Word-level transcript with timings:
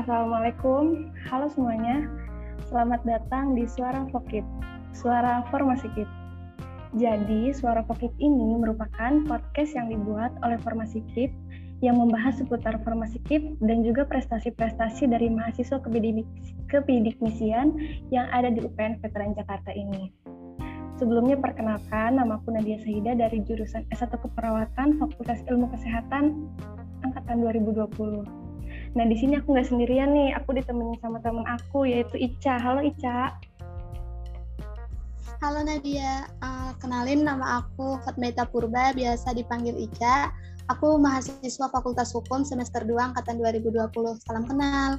Assalamualaikum, 0.00 1.12
halo 1.28 1.52
semuanya. 1.52 2.08
Selamat 2.72 3.04
datang 3.04 3.52
di 3.52 3.68
Suara 3.68 4.08
Fokit, 4.08 4.40
Suara 4.96 5.44
Formasi 5.52 5.92
Kit. 5.92 6.08
Jadi, 6.96 7.52
Suara 7.52 7.84
Fokit 7.84 8.08
ini 8.16 8.56
merupakan 8.56 9.20
podcast 9.28 9.76
yang 9.76 9.92
dibuat 9.92 10.32
oleh 10.40 10.56
Formasi 10.64 11.04
Kit 11.12 11.28
yang 11.84 12.00
membahas 12.00 12.40
seputar 12.40 12.80
formasi 12.80 13.20
KIP 13.28 13.60
dan 13.60 13.84
juga 13.84 14.08
prestasi-prestasi 14.08 15.04
dari 15.04 15.28
mahasiswa 15.28 15.76
kebidikmisian 16.72 17.76
yang 18.08 18.24
ada 18.32 18.48
di 18.48 18.64
UPN 18.64 19.04
Veteran 19.04 19.36
Jakarta 19.36 19.68
ini. 19.76 20.08
Sebelumnya 20.96 21.36
perkenalkan, 21.36 22.16
nama 22.16 22.40
aku 22.40 22.56
Nadia 22.56 22.80
Sahida 22.80 23.12
dari 23.12 23.44
jurusan 23.44 23.84
S1 23.92 24.16
Keperawatan 24.16 24.96
Fakultas 24.96 25.44
Ilmu 25.44 25.68
Kesehatan 25.76 26.48
Angkatan 27.04 27.44
2020. 27.44 28.39
Nah, 28.90 29.06
di 29.06 29.14
sini 29.14 29.38
aku 29.38 29.54
nggak 29.54 29.70
sendirian 29.70 30.10
nih, 30.10 30.34
aku 30.34 30.50
ditemani 30.50 30.98
sama 30.98 31.22
teman 31.22 31.46
aku 31.46 31.86
yaitu 31.86 32.18
Ica. 32.18 32.58
Halo 32.58 32.82
Ica. 32.82 33.38
Halo 35.38 35.62
Nadia, 35.62 36.26
uh, 36.42 36.74
kenalin 36.82 37.22
nama 37.22 37.62
aku 37.62 38.02
Fatmeta 38.02 38.44
Purba, 38.50 38.90
biasa 38.90 39.30
dipanggil 39.32 39.78
Ica. 39.78 40.34
Aku 40.66 40.98
mahasiswa 40.98 41.70
Fakultas 41.70 42.10
Hukum 42.10 42.42
semester 42.42 42.82
2 42.82 43.14
angkatan 43.14 43.38
2020. 43.38 44.26
Salam 44.26 44.44
kenal. 44.46 44.98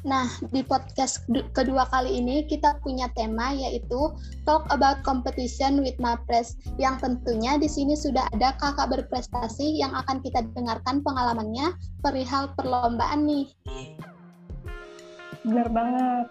Nah, 0.00 0.24
di 0.48 0.64
podcast 0.64 1.28
kedua 1.52 1.84
kali 1.92 2.24
ini 2.24 2.48
kita 2.48 2.80
punya 2.80 3.12
tema 3.12 3.52
yaitu 3.52 4.08
Talk 4.48 4.64
About 4.72 5.04
Competition 5.04 5.84
with 5.84 5.96
Mapres 6.00 6.56
yang 6.80 6.96
tentunya 6.96 7.60
di 7.60 7.68
sini 7.68 7.92
sudah 7.92 8.24
ada 8.32 8.56
kakak 8.56 8.88
berprestasi 8.88 9.76
yang 9.76 9.92
akan 9.92 10.24
kita 10.24 10.40
dengarkan 10.56 11.04
pengalamannya 11.04 11.76
perihal 12.00 12.48
perlombaan 12.56 13.28
nih. 13.28 13.52
Benar 15.44 15.68
banget. 15.68 16.26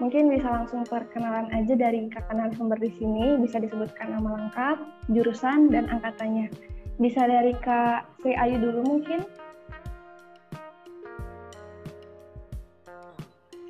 Mungkin 0.00 0.32
bisa 0.32 0.48
langsung 0.48 0.88
perkenalan 0.88 1.52
aja 1.52 1.76
dari 1.76 2.08
kakak 2.08 2.32
narasumber 2.32 2.80
di 2.80 2.88
sini, 2.96 3.36
bisa 3.36 3.60
disebutkan 3.60 4.16
nama 4.16 4.40
lengkap, 4.40 4.76
jurusan, 5.12 5.68
dan 5.68 5.92
angkatannya. 5.92 6.48
Bisa 6.96 7.24
dari 7.24 7.52
Kak 7.60 8.20
Sri 8.20 8.32
Ayu 8.36 8.60
dulu 8.60 8.96
mungkin? 8.96 9.24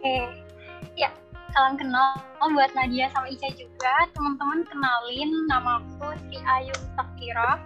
Oke, 0.01 0.33
ya 0.97 1.13
salam 1.53 1.77
kenal 1.77 2.17
buat 2.41 2.73
Nadia 2.73 3.13
sama 3.13 3.29
Ica 3.29 3.53
juga. 3.53 4.09
Teman-teman 4.17 4.65
kenalin 4.65 5.29
nama 5.45 5.77
aku 5.77 6.17
Sri 6.25 6.41
Ayu 6.41 6.73
Takira, 6.97 7.61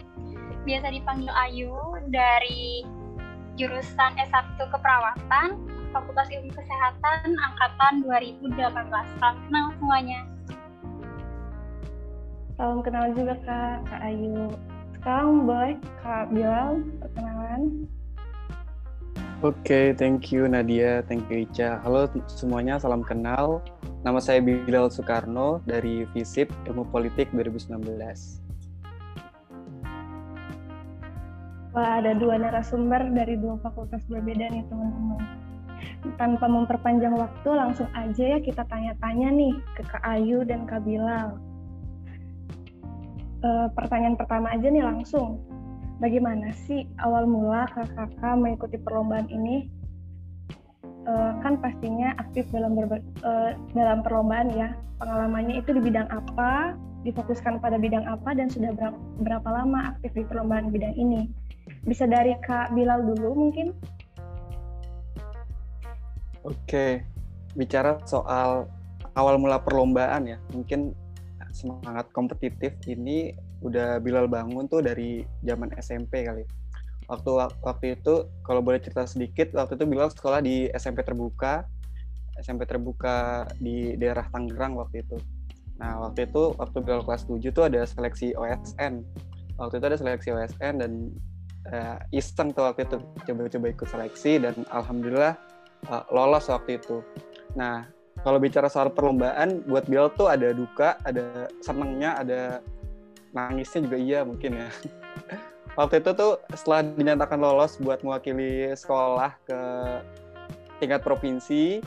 biasa 0.66 0.90
dipanggil 0.90 1.30
Ayu 1.30 1.78
dari 2.10 2.82
jurusan 3.54 4.18
S1 4.18 4.58
Keperawatan 4.58 5.62
Fakultas 5.94 6.26
Ilmu 6.26 6.50
Kesehatan 6.58 7.38
angkatan 7.38 8.02
2018. 8.02 8.50
Salam 9.22 9.38
kenal 9.46 9.66
semuanya. 9.78 10.26
Salam 12.58 12.82
kenal 12.82 13.14
juga 13.14 13.38
Kak, 13.46 13.86
Kak 13.86 14.02
Ayu. 14.10 14.50
Sekarang 14.98 15.46
Boy, 15.46 15.78
Kak 16.02 16.34
Bilal, 16.34 16.82
perkenalan. 16.98 17.86
Oke, 19.42 19.66
okay, 19.66 19.86
thank 19.98 20.30
you 20.30 20.46
Nadia, 20.46 21.02
thank 21.10 21.26
you 21.26 21.42
Ica. 21.42 21.82
Halo 21.82 22.06
semuanya, 22.30 22.78
salam 22.78 23.02
kenal. 23.02 23.58
Nama 24.06 24.22
saya 24.22 24.38
Bilal 24.38 24.94
Soekarno 24.94 25.58
dari 25.66 26.06
FISIP 26.14 26.54
Ilmu 26.70 26.86
Politik 26.94 27.34
2019. 27.34 27.82
Wah, 31.74 31.98
ada 31.98 32.14
dua 32.14 32.38
narasumber 32.38 33.10
dari 33.10 33.34
dua 33.34 33.58
fakultas 33.58 34.06
berbeda 34.06 34.46
nih 34.54 34.62
teman-teman 34.70 35.44
tanpa 36.14 36.46
memperpanjang 36.46 37.16
waktu 37.16 37.48
langsung 37.50 37.88
aja 37.96 38.36
ya 38.36 38.38
kita 38.38 38.62
tanya-tanya 38.68 39.28
nih 39.34 39.54
ke 39.74 39.82
Kak 39.88 40.04
Ayu 40.04 40.46
dan 40.46 40.68
Kak 40.68 40.84
Bilal. 40.86 41.40
E, 43.42 43.48
pertanyaan 43.74 44.14
pertama 44.14 44.52
aja 44.52 44.68
nih 44.68 44.84
langsung. 44.84 45.40
Bagaimana 46.02 46.50
sih 46.66 46.90
awal 46.98 47.30
mula 47.30 47.70
kakak-kakak 47.70 48.34
mengikuti 48.34 48.76
perlombaan 48.82 49.30
ini? 49.30 49.70
E, 51.06 51.12
kan 51.38 51.54
pastinya 51.62 52.18
aktif 52.18 52.50
dalam 52.50 52.74
e, 52.74 53.32
dalam 53.78 54.02
perlombaan 54.02 54.50
ya. 54.50 54.74
Pengalamannya 54.98 55.62
itu 55.62 55.70
di 55.70 55.82
bidang 55.82 56.10
apa, 56.10 56.74
difokuskan 57.06 57.62
pada 57.62 57.78
bidang 57.78 58.02
apa, 58.10 58.34
dan 58.34 58.50
sudah 58.50 58.74
berapa, 58.74 58.98
berapa 59.22 59.48
lama 59.50 59.94
aktif 59.94 60.10
di 60.18 60.26
perlombaan 60.26 60.74
bidang 60.74 60.94
ini? 60.98 61.30
Bisa 61.86 62.10
dari 62.10 62.34
Kak 62.42 62.74
Bilal 62.74 63.06
dulu 63.14 63.46
mungkin? 63.46 63.70
Oke, 66.42 67.06
bicara 67.54 68.02
soal 68.04 68.66
awal 69.14 69.38
mula 69.38 69.62
perlombaan 69.62 70.26
ya, 70.26 70.38
mungkin 70.50 70.92
semangat 71.54 72.10
kompetitif 72.10 72.74
ini 72.90 73.30
udah 73.64 73.98
Bilal 74.04 74.28
bangun 74.28 74.68
tuh 74.68 74.84
dari 74.84 75.24
zaman 75.40 75.72
SMP 75.80 76.28
kali. 76.28 76.44
Waktu 77.08 77.30
waktu 77.64 78.00
itu 78.00 78.28
kalau 78.44 78.60
boleh 78.60 78.80
cerita 78.80 79.08
sedikit, 79.08 79.52
waktu 79.56 79.80
itu 79.80 79.84
Bilal 79.88 80.12
sekolah 80.12 80.44
di 80.44 80.68
SMP 80.76 81.00
terbuka, 81.04 81.64
SMP 82.40 82.68
terbuka 82.68 83.48
di 83.56 83.96
daerah 83.96 84.28
Tangerang 84.28 84.76
waktu 84.76 85.04
itu. 85.04 85.16
Nah, 85.80 86.06
waktu 86.06 86.28
itu 86.28 86.54
waktu 86.54 86.76
Bilal 86.84 87.02
kelas 87.02 87.26
7 87.26 87.50
tuh 87.50 87.64
ada 87.66 87.82
seleksi 87.88 88.36
OSN. 88.36 89.02
Waktu 89.58 89.74
itu 89.80 89.84
ada 89.86 89.98
seleksi 89.98 90.28
OSN 90.30 90.74
dan 90.80 90.92
uh, 91.72 91.98
iseng 92.14 92.52
tuh 92.52 92.68
waktu 92.68 92.86
itu 92.86 92.96
coba-coba 93.00 93.66
ikut 93.70 93.88
seleksi 93.88 94.32
dan 94.42 94.54
alhamdulillah 94.70 95.34
uh, 95.88 96.04
lolos 96.12 96.46
waktu 96.50 96.78
itu. 96.78 97.02
Nah, 97.54 97.86
kalau 98.22 98.38
bicara 98.38 98.70
soal 98.70 98.88
perlombaan, 98.94 99.66
buat 99.66 99.84
Bill 99.90 100.08
tuh 100.14 100.30
ada 100.30 100.54
duka, 100.54 100.96
ada 101.02 101.50
senengnya, 101.60 102.16
ada 102.22 102.62
nangisnya 103.34 103.84
juga 103.84 103.98
iya 103.98 104.20
mungkin 104.22 104.62
ya. 104.62 104.70
waktu 105.78 105.98
itu 106.00 106.10
tuh 106.14 106.38
setelah 106.54 106.86
dinyatakan 106.86 107.38
lolos 107.42 107.76
buat 107.82 108.00
mewakili 108.06 108.70
sekolah 108.72 109.34
ke 109.42 109.60
tingkat 110.78 111.02
provinsi, 111.02 111.82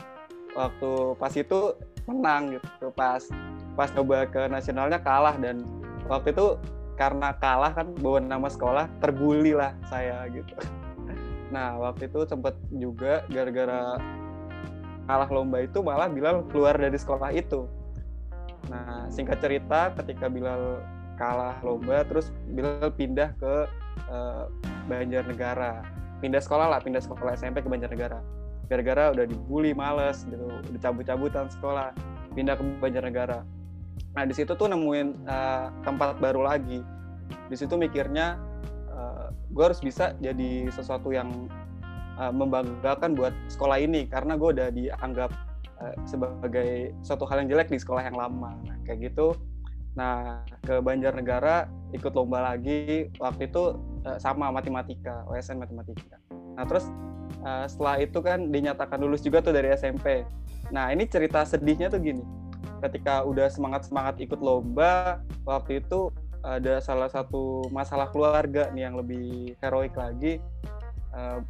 waktu 0.52 0.90
pas 1.16 1.32
itu 1.32 1.72
menang 2.04 2.60
gitu. 2.60 2.92
Pas 2.92 3.24
pas 3.72 3.88
coba 3.88 4.28
ke 4.28 4.44
nasionalnya 4.52 5.00
kalah 5.00 5.34
dan 5.40 5.64
waktu 6.06 6.36
itu 6.36 6.60
karena 7.00 7.32
kalah 7.38 7.72
kan 7.72 7.94
bawa 7.96 8.18
nama 8.20 8.48
sekolah 8.50 8.90
terbuli 9.00 9.56
lah 9.56 9.72
saya 9.88 10.28
gitu. 10.28 10.52
Nah 11.48 11.80
waktu 11.80 12.12
itu 12.12 12.28
sempat 12.28 12.58
juga 12.74 13.24
gara-gara 13.32 13.96
kalah 15.08 15.30
lomba 15.32 15.64
itu 15.64 15.80
malah 15.80 16.10
Bilal 16.10 16.44
keluar 16.52 16.76
dari 16.76 16.98
sekolah 16.98 17.32
itu. 17.32 17.64
Nah 18.68 19.08
singkat 19.08 19.40
cerita 19.40 19.94
ketika 19.96 20.28
Bilal 20.28 20.82
kalah 21.18 21.58
lomba 21.66 22.06
terus 22.06 22.30
Bilal 22.54 22.94
pindah 22.94 23.34
ke 23.36 23.54
uh, 24.08 24.46
Banjarnegara. 24.86 25.84
Pindah 26.18 26.42
sekolah 26.42 26.70
lah, 26.70 26.80
pindah 26.82 27.02
sekolah 27.02 27.34
SMP 27.34 27.62
ke 27.62 27.68
Banjarnegara. 27.68 28.22
Gara-gara 28.70 29.12
udah 29.12 29.24
dibully, 29.26 29.74
males 29.74 30.24
gitu, 30.26 30.48
udah 30.48 30.80
cabut-cabutan 30.80 31.50
sekolah, 31.50 31.90
pindah 32.32 32.54
ke 32.58 32.62
Banjarnegara. 32.80 33.42
Nah 34.14 34.24
di 34.24 34.34
situ 34.34 34.54
tuh 34.54 34.70
nemuin 34.70 35.28
uh, 35.28 35.74
tempat 35.82 36.22
baru 36.22 36.46
lagi. 36.46 36.80
Di 37.50 37.56
situ 37.58 37.76
mikirnya 37.76 38.48
gue 39.52 39.64
harus 39.64 39.80
bisa 39.80 40.12
jadi 40.20 40.68
sesuatu 40.68 41.12
yang 41.12 41.48
uh, 42.20 42.32
membanggakan 42.32 43.16
buat 43.16 43.32
sekolah 43.48 43.80
ini 43.80 44.04
karena 44.08 44.36
gue 44.36 44.48
udah 44.52 44.68
dianggap 44.72 45.30
uh, 45.80 45.94
sebagai 46.04 46.92
suatu 47.00 47.24
hal 47.24 47.44
yang 47.44 47.56
jelek 47.56 47.68
di 47.72 47.78
sekolah 47.80 48.04
yang 48.04 48.16
lama 48.16 48.54
nah, 48.68 48.76
kayak 48.84 49.12
gitu 49.12 49.32
nah 49.98 50.46
ke 50.62 50.78
Banjarnegara 50.78 51.66
ikut 51.90 52.14
lomba 52.14 52.54
lagi 52.54 53.10
waktu 53.18 53.50
itu 53.50 53.74
uh, 54.06 54.18
sama 54.22 54.54
matematika 54.54 55.26
OSN 55.26 55.58
matematika. 55.58 56.22
Nah 56.54 56.62
terus 56.62 56.86
uh, 57.42 57.66
setelah 57.66 57.98
itu 57.98 58.22
kan 58.22 58.54
dinyatakan 58.54 59.02
lulus 59.02 59.26
juga 59.26 59.42
tuh 59.42 59.50
dari 59.50 59.74
SMP 59.74 60.22
nah 60.70 60.94
ini 60.94 61.02
cerita 61.10 61.42
sedihnya 61.42 61.90
tuh 61.90 61.98
gini. 61.98 62.22
Ketika 62.78 63.26
udah 63.26 63.50
semangat 63.50 63.90
semangat 63.90 64.22
ikut 64.22 64.38
lomba 64.38 65.18
waktu 65.42 65.82
itu 65.82 66.14
ada 66.46 66.78
salah 66.78 67.10
satu 67.10 67.66
masalah 67.74 68.06
keluarga 68.14 68.70
nih 68.70 68.86
yang 68.86 68.94
lebih 68.94 69.58
heroik 69.58 69.98
lagi. 69.98 70.38
Uh, 71.10 71.42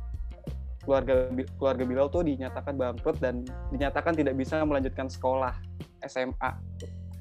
keluarga 0.88 1.28
keluarga 1.60 1.84
Bilal 1.84 2.08
tuh 2.08 2.24
dinyatakan 2.24 2.72
bangkrut 2.80 3.20
dan 3.20 3.44
dinyatakan 3.68 4.16
tidak 4.16 4.40
bisa 4.40 4.64
melanjutkan 4.64 5.04
sekolah 5.04 5.52
SMA 6.08 6.50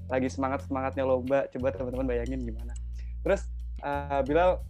lagi 0.07 0.27
semangat 0.31 0.65
semangatnya 0.65 1.03
lomba 1.03 1.45
coba 1.51 1.67
teman-teman 1.75 2.07
bayangin 2.07 2.39
gimana 2.43 2.73
terus 3.21 3.47
uh, 3.83 4.23
Bilal 4.23 4.63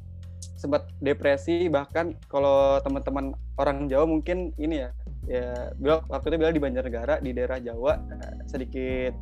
sempat 0.58 0.90
depresi 1.02 1.70
bahkan 1.70 2.18
kalau 2.30 2.82
teman-teman 2.82 3.34
orang 3.58 3.90
Jawa 3.90 4.06
mungkin 4.10 4.54
ini 4.58 4.86
ya 4.86 4.90
ya 5.30 5.74
Bilal 5.78 6.06
waktu 6.10 6.34
itu 6.34 6.38
Bilal 6.42 6.54
di 6.56 6.62
Banjarnegara 6.62 7.16
di 7.22 7.32
daerah 7.34 7.58
Jawa 7.62 8.02
sedikit 8.50 9.14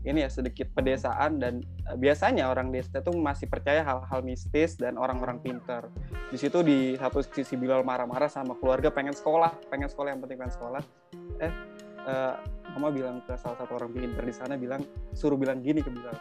ini 0.00 0.24
ya 0.24 0.30
sedikit 0.32 0.72
pedesaan 0.72 1.36
dan 1.36 1.60
uh, 1.84 1.96
biasanya 1.96 2.48
orang 2.48 2.72
desa 2.72 3.04
itu 3.04 3.12
masih 3.12 3.44
percaya 3.52 3.84
hal-hal 3.84 4.24
mistis 4.24 4.80
dan 4.80 4.96
orang-orang 4.96 5.36
pintar. 5.44 5.92
Di 6.32 6.40
situ 6.40 6.64
di 6.64 6.96
satu 6.96 7.20
sisi 7.20 7.52
Bilal 7.60 7.84
marah-marah 7.84 8.32
sama 8.32 8.56
keluarga 8.56 8.88
pengen 8.88 9.12
sekolah, 9.12 9.52
pengen 9.68 9.92
sekolah 9.92 10.16
yang 10.16 10.20
penting 10.24 10.38
pengen 10.40 10.54
sekolah. 10.56 10.82
Eh, 11.44 11.52
uh, 12.08 12.34
mama 12.76 12.88
bilang 12.94 13.16
ke 13.26 13.34
salah 13.38 13.58
satu 13.58 13.78
orang 13.78 13.90
pintar 13.90 14.24
di 14.24 14.34
sana 14.34 14.54
bilang 14.54 14.82
suruh 15.14 15.38
bilang 15.38 15.60
gini 15.62 15.82
ke 15.82 15.90
Bilal. 15.90 16.16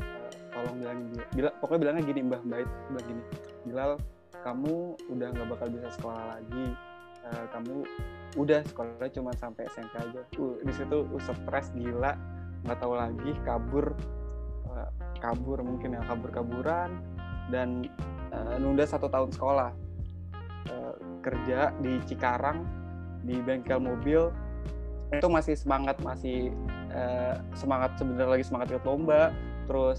Uh, 0.00 0.30
tolong 0.54 0.76
bilang 0.78 0.98
Bilal, 1.34 1.52
pokoknya 1.58 1.80
bilangnya 1.88 2.02
gini 2.06 2.20
Mbah 2.26 2.40
Mbah 2.46 2.58
itu 2.62 2.74
bilang 2.90 3.06
gini. 3.06 3.22
Bilal, 3.66 3.90
kamu 4.42 4.74
udah 5.10 5.28
nggak 5.34 5.48
bakal 5.50 5.66
bisa 5.72 5.88
sekolah 5.94 6.24
lagi. 6.36 6.66
Uh, 7.20 7.46
kamu 7.52 7.74
udah 8.38 8.60
sekolahnya 8.64 9.10
cuma 9.12 9.30
sampai 9.36 9.66
SMP 9.70 9.94
aja. 9.98 10.22
Uh, 10.38 10.56
di 10.62 10.72
situ 10.72 10.96
uh, 11.04 11.22
stres 11.22 11.74
gila 11.74 12.14
nggak 12.60 12.78
tahu 12.78 12.92
lagi 12.92 13.32
kabur 13.44 13.96
uh, 14.68 14.88
kabur 15.20 15.64
mungkin 15.64 15.96
ya 15.96 16.02
kabur 16.04 16.28
kaburan 16.28 17.00
dan 17.48 17.88
uh, 18.32 18.56
nunda 18.60 18.84
satu 18.84 19.08
tahun 19.08 19.32
sekolah 19.32 19.70
uh, 20.68 20.94
kerja 21.24 21.72
di 21.80 21.96
Cikarang 22.04 22.64
di 23.24 23.36
bengkel 23.40 23.80
mobil 23.80 24.32
itu 25.10 25.26
masih 25.26 25.54
semangat 25.58 25.98
masih 26.06 26.54
uh, 26.94 27.34
semangat 27.58 27.98
sebenarnya 27.98 28.38
lagi 28.38 28.44
semangat 28.46 28.66
ikut 28.70 28.86
lomba 28.86 29.34
terus 29.66 29.98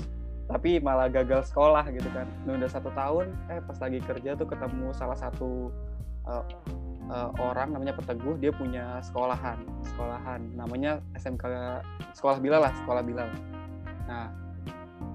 tapi 0.52 0.84
malah 0.84 1.08
gagal 1.08 1.48
sekolah 1.48 1.88
gitu 1.96 2.12
kan. 2.12 2.28
Nunda 2.44 2.68
satu 2.68 2.92
tahun 2.92 3.32
eh 3.48 3.64
pas 3.64 3.78
lagi 3.80 4.04
kerja 4.04 4.36
tuh 4.36 4.48
ketemu 4.48 4.92
salah 4.92 5.16
satu 5.16 5.72
uh, 6.28 6.44
uh, 7.08 7.32
orang 7.40 7.72
namanya 7.72 7.96
Peteguh 7.96 8.36
dia 8.40 8.52
punya 8.52 9.00
sekolahan 9.00 9.60
sekolahan. 9.84 10.44
Namanya 10.56 11.00
SMK 11.16 11.44
sekolah 12.16 12.44
Bilal 12.44 12.68
lah 12.68 12.74
sekolah 12.84 13.04
Bilal. 13.04 13.32
Nah 14.12 14.28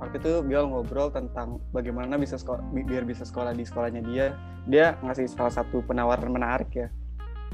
waktu 0.01 0.17
itu 0.21 0.41
Bilal 0.45 0.73
ngobrol 0.73 1.13
tentang 1.13 1.61
bagaimana 1.73 2.17
bisa 2.17 2.41
sekolah, 2.41 2.65
biar 2.73 3.05
bisa 3.05 3.25
sekolah 3.29 3.53
di 3.53 3.65
sekolahnya 3.65 4.01
dia. 4.09 4.33
Dia 4.65 4.97
ngasih 5.05 5.29
salah 5.29 5.53
satu 5.53 5.85
penawaran 5.85 6.33
menarik 6.33 6.73
ya 6.73 6.89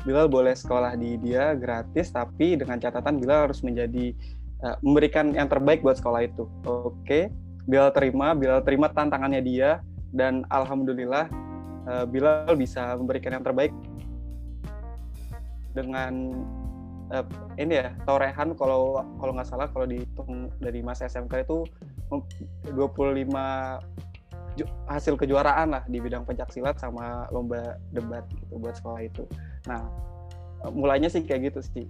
Bilal 0.02 0.26
boleh 0.26 0.56
sekolah 0.56 0.98
di 0.98 1.14
dia 1.22 1.54
gratis 1.54 2.10
tapi 2.10 2.58
dengan 2.58 2.80
catatan 2.82 3.22
Bilal 3.22 3.50
harus 3.50 3.62
menjadi 3.62 4.10
uh, 4.66 4.76
memberikan 4.82 5.30
yang 5.30 5.46
terbaik 5.46 5.80
buat 5.80 6.00
sekolah 6.00 6.26
itu. 6.26 6.48
Oke 6.66 7.30
Bilal 7.66 7.94
terima 7.94 8.34
Bilal 8.34 8.66
terima 8.66 8.90
tantangannya 8.90 9.42
dia 9.44 9.78
dan 10.10 10.42
alhamdulillah 10.50 11.30
uh, 11.86 12.04
Bilal 12.10 12.58
bisa 12.58 12.98
memberikan 12.98 13.38
yang 13.38 13.44
terbaik 13.46 13.72
dengan 15.72 16.12
uh, 17.14 17.24
ini 17.56 17.80
ya 17.80 17.94
torehan 18.04 18.52
kalau 18.58 19.06
kalau 19.22 19.32
nggak 19.32 19.48
salah 19.48 19.68
kalau 19.70 19.86
dihitung 19.88 20.52
dari 20.58 20.82
masa 20.84 21.08
SMK 21.08 21.46
itu 21.46 21.64
25 22.10 22.76
hasil 24.88 25.16
kejuaraan 25.16 25.72
lah 25.72 25.82
di 25.88 25.98
bidang 25.98 26.28
pencak 26.28 26.52
silat 26.52 26.76
sama 26.76 27.24
lomba 27.32 27.80
debat 27.92 28.24
gitu 28.32 28.60
buat 28.60 28.76
sekolah 28.76 29.00
itu. 29.04 29.24
Nah, 29.68 29.88
mulainya 30.72 31.08
sih 31.08 31.24
kayak 31.24 31.52
gitu 31.52 31.60
sih. 31.72 31.86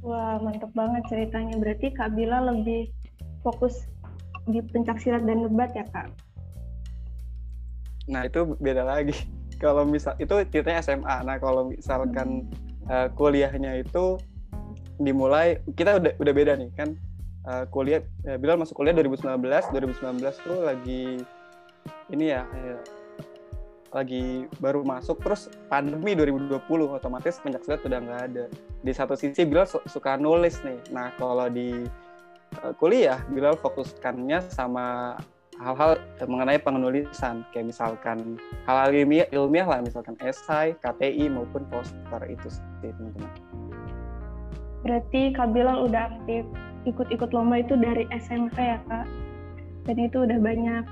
Wah, 0.00 0.40
mantep 0.40 0.72
banget 0.72 1.04
ceritanya. 1.12 1.60
Berarti 1.60 1.92
Kak 1.92 2.16
Bila 2.16 2.40
lebih 2.48 2.88
fokus 3.44 3.84
di 4.48 4.64
pencak 4.64 4.96
silat 4.96 5.28
dan 5.28 5.44
debat 5.44 5.68
ya, 5.76 5.84
Kak? 5.92 6.08
Nah, 8.08 8.24
itu 8.24 8.56
beda 8.56 8.82
lagi 8.88 9.12
kalau 9.62 9.84
misal 9.84 10.16
itu 10.16 10.32
ceritanya 10.48 10.80
SMA. 10.80 11.16
Nah 11.22 11.36
kalau 11.36 11.68
misalkan 11.68 12.48
uh, 12.88 13.12
kuliahnya 13.12 13.84
itu 13.84 14.16
dimulai 15.00 15.60
kita 15.76 15.96
udah 16.00 16.12
udah 16.20 16.32
beda 16.36 16.52
nih 16.60 16.68
kan 16.76 16.92
uh, 17.46 17.64
kuliah 17.68 18.02
ya, 18.26 18.36
Bilal 18.36 18.60
masuk 18.60 18.76
kuliah 18.76 18.96
2019 18.96 19.36
2019 19.72 20.46
tuh 20.46 20.58
lagi 20.64 21.04
ini 22.10 22.26
ya, 22.34 22.44
ya 22.44 22.78
lagi 23.90 24.46
baru 24.62 24.86
masuk. 24.86 25.18
Terus 25.22 25.50
pandemi 25.66 26.14
2020 26.14 26.62
otomatis 26.90 27.42
pencak 27.42 27.62
silat 27.66 27.82
udah 27.82 27.98
nggak 27.98 28.22
ada. 28.32 28.44
Di 28.82 28.92
satu 28.94 29.18
sisi 29.18 29.42
Bilal 29.42 29.66
su 29.66 29.82
suka 29.90 30.14
nulis 30.14 30.62
nih. 30.62 30.78
Nah 30.94 31.10
kalau 31.18 31.50
di 31.50 31.86
uh, 32.62 32.72
kuliah 32.78 33.18
Bilal 33.30 33.58
fokuskannya 33.58 34.46
sama 34.50 35.18
hal-hal 35.60 36.00
mengenai 36.24 36.62
penulisan. 36.62 37.44
Kayak 37.52 37.74
misalkan 37.74 38.40
hal-hal 38.64 38.94
ilmiah, 38.94 39.28
ilmiah 39.34 39.66
lah 39.68 39.78
misalkan 39.84 40.16
esai, 40.24 40.78
KTI 40.80 41.28
maupun 41.28 41.66
poster 41.68 42.22
itu 42.30 42.48
sih 42.48 42.64
teman-teman. 42.80 43.32
Berarti 44.80 45.36
Kak 45.36 45.52
Bilal 45.52 45.84
udah 45.84 46.08
aktif 46.08 46.48
ikut-ikut 46.88 47.30
lomba 47.32 47.60
itu 47.60 47.76
dari 47.76 48.08
SMP 48.14 48.56
ya 48.56 48.78
Kak? 48.88 49.06
Dan 49.88 49.96
itu 50.00 50.24
udah 50.24 50.38
banyak 50.38 50.84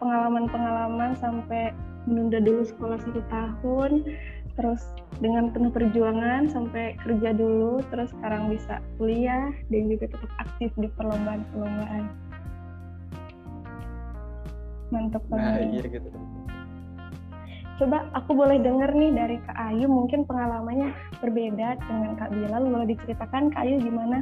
pengalaman-pengalaman 0.00 1.16
sampai 1.20 1.76
menunda 2.08 2.40
dulu 2.40 2.64
sekolah 2.64 2.96
satu 3.00 3.20
tahun, 3.28 4.08
terus 4.56 4.80
dengan 5.20 5.52
penuh 5.52 5.68
perjuangan 5.68 6.48
sampai 6.48 6.96
kerja 7.04 7.36
dulu, 7.36 7.84
terus 7.92 8.08
sekarang 8.16 8.48
bisa 8.48 8.80
kuliah 8.96 9.52
dan 9.68 9.82
juga 9.92 10.08
tetap 10.08 10.32
aktif 10.40 10.72
di 10.80 10.88
perlombaan-perlombaan 10.96 12.30
mantap 14.90 15.22
nah, 15.30 15.38
banget. 15.38 15.60
Nah, 15.60 15.70
iya 15.70 15.84
gitu. 15.86 16.08
Coba 17.80 18.12
aku 18.12 18.36
boleh 18.36 18.60
dengar 18.60 18.92
nih 18.92 19.12
dari 19.16 19.36
Kak 19.40 19.56
Ayu, 19.56 19.88
mungkin 19.88 20.28
pengalamannya 20.28 20.92
berbeda 21.24 21.80
dengan 21.80 22.12
Kak 22.20 22.28
Bilal. 22.28 22.68
Boleh 22.68 22.92
diceritakan 22.92 23.48
Kak 23.48 23.64
Ayu 23.64 23.80
gimana 23.80 24.20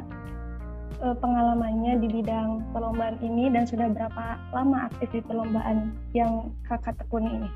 uh, 1.03 1.15
pengalamannya 1.17 1.99
di 2.03 2.07
bidang 2.07 2.63
perlombaan 2.71 3.19
ini 3.23 3.51
dan 3.51 3.67
sudah 3.67 3.89
berapa 3.91 4.39
lama 4.51 4.91
aktif 4.91 5.09
di 5.11 5.21
perlombaan 5.23 5.95
yang 6.15 6.53
Kakak 6.67 6.99
tekuni 6.99 7.43
ini? 7.43 7.49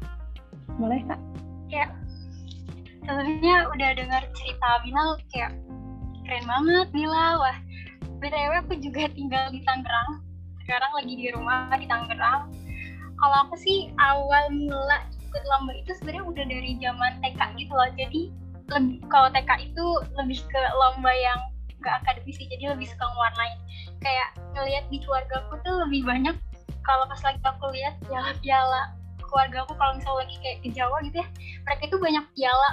Boleh 0.79 0.99
Kak? 1.05 1.19
Ya, 1.71 1.89
sebenarnya 3.03 3.67
udah 3.71 3.89
dengar 3.97 4.23
cerita 4.35 4.69
Bilal 4.83 5.09
kayak 5.31 5.51
keren 6.23 6.45
banget 6.47 6.87
Bila. 6.91 7.41
Wah, 7.41 7.57
BTW 8.21 8.51
aku 8.63 8.73
juga 8.79 9.09
tinggal 9.11 9.51
di 9.51 9.59
Tangerang. 9.65 10.23
Sekarang 10.63 10.91
lagi 10.95 11.13
di 11.15 11.27
rumah 11.35 11.67
di 11.75 11.87
Tangerang 11.87 12.51
kalau 13.23 13.47
aku 13.47 13.55
sih 13.55 13.87
awal 14.03 14.51
mula 14.51 14.99
ikut 15.15 15.43
lomba 15.47 15.71
itu 15.79 15.95
sebenarnya 15.95 16.23
udah 16.27 16.43
dari 16.43 16.71
zaman 16.83 17.11
TK 17.23 17.41
gitu 17.55 17.71
loh 17.71 17.89
jadi 17.95 18.21
kalau 19.07 19.31
TK 19.31 19.71
itu 19.71 19.85
lebih 20.19 20.39
ke 20.51 20.61
lomba 20.75 21.11
yang 21.15 21.39
gak 21.83 22.01
akademis 22.01 22.39
sih 22.39 22.47
jadi 22.47 22.73
lebih 22.73 22.87
suka 22.87 23.05
mewarnai 23.11 23.53
kayak 23.99 24.29
ngelihat 24.55 24.85
di 24.87 24.97
keluarga 25.03 25.43
aku 25.43 25.59
tuh 25.61 25.75
lebih 25.87 26.01
banyak 26.07 26.35
kalau 26.83 27.03
pas 27.07 27.21
lagi 27.21 27.39
aku 27.43 27.65
lihat 27.75 27.93
piala-piala 28.07 28.95
keluarga 29.19 29.67
aku 29.67 29.73
kalau 29.75 29.93
misalnya 29.99 30.25
lagi 30.25 30.35
kayak 30.39 30.57
ke 30.63 30.69
Jawa 30.71 30.97
gitu 31.03 31.17
ya 31.19 31.27
mereka 31.67 31.81
itu 31.91 31.97
banyak 31.99 32.25
piala 32.33 32.69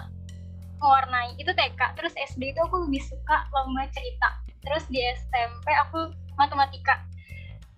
mewarnai 0.81 1.37
itu 1.37 1.53
TK 1.53 1.81
terus 1.95 2.17
SD 2.17 2.57
itu 2.57 2.61
aku 2.65 2.89
lebih 2.89 3.05
suka 3.05 3.47
lomba 3.53 3.85
cerita. 3.93 4.41
Terus 4.65 4.85
di 4.89 5.01
SMP 5.05 5.69
aku 5.77 6.13
matematika. 6.41 7.05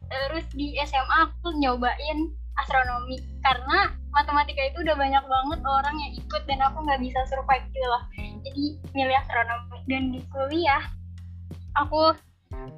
Terus 0.06 0.46
di 0.54 0.78
SMA 0.86 1.30
aku 1.30 1.54
nyobain 1.58 2.30
astronomi 2.62 3.16
karena 3.40 3.96
matematika 4.12 4.60
itu 4.60 4.84
udah 4.84 4.92
banyak 4.94 5.24
banget 5.24 5.60
orang 5.64 5.96
yang 5.98 6.12
ikut 6.14 6.42
dan 6.44 6.60
aku 6.62 6.84
nggak 6.84 7.00
bisa 7.02 7.20
survive 7.26 7.64
gitu 7.74 7.86
loh. 7.90 8.02
Jadi 8.46 8.64
milih 8.94 9.16
astronomi. 9.18 9.78
Dan 9.90 10.02
di 10.14 10.20
kuliah 10.30 10.82
aku 11.78 12.16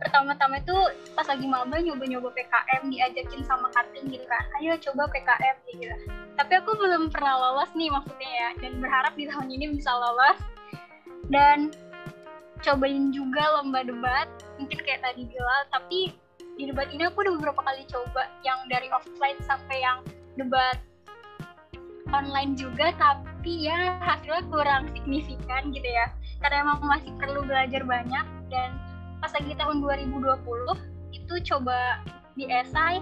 pertama-tama 0.00 0.62
itu 0.62 0.76
pas 1.12 1.26
lagi 1.26 1.46
maba 1.46 1.76
nyoba-nyoba 1.76 2.30
PKM 2.32 2.88
diajakin 2.88 3.42
sama 3.44 3.68
Katin 3.74 4.06
gitu 4.08 4.24
kan. 4.26 4.44
Ayo 4.60 4.78
coba 4.80 5.10
PKM 5.10 5.56
gitu. 5.70 5.86
Tapi 6.38 6.52
aku 6.62 6.70
belum 6.78 7.10
pernah 7.10 7.34
lolos 7.38 7.70
nih 7.74 7.90
maksudnya 7.90 8.30
ya 8.30 8.48
dan 8.62 8.72
berharap 8.78 9.12
di 9.18 9.24
tahun 9.28 9.48
ini 9.50 9.64
bisa 9.76 9.90
lolos. 9.92 10.38
Dan 11.28 11.72
cobain 12.64 13.12
juga 13.12 13.60
lomba 13.60 13.84
debat 13.84 14.28
mungkin 14.56 14.78
kayak 14.80 15.04
tadi 15.04 15.28
bilang 15.28 15.64
tapi 15.68 16.16
di 16.56 16.70
debat 16.70 16.88
ini 16.88 17.04
aku 17.04 17.20
udah 17.20 17.34
beberapa 17.36 17.60
kali 17.60 17.84
coba 17.90 18.30
yang 18.46 18.56
dari 18.72 18.88
offline 18.88 19.36
sampai 19.44 19.84
yang 19.84 20.00
debat 20.40 20.80
online 22.14 22.56
juga 22.56 22.94
tapi 22.96 23.68
ya 23.68 23.98
hasilnya 24.00 24.46
kurang 24.48 24.88
signifikan 24.96 25.74
gitu 25.74 25.84
ya 25.84 26.08
karena 26.44 26.68
emang 26.68 26.84
masih 26.84 27.08
perlu 27.16 27.40
belajar 27.48 27.80
banyak. 27.80 28.26
Dan 28.52 28.76
pas 29.24 29.32
lagi 29.32 29.56
tahun 29.56 29.80
2020 29.80 30.20
itu 31.16 31.34
coba 31.48 32.04
di 32.36 32.44
esai 32.52 33.00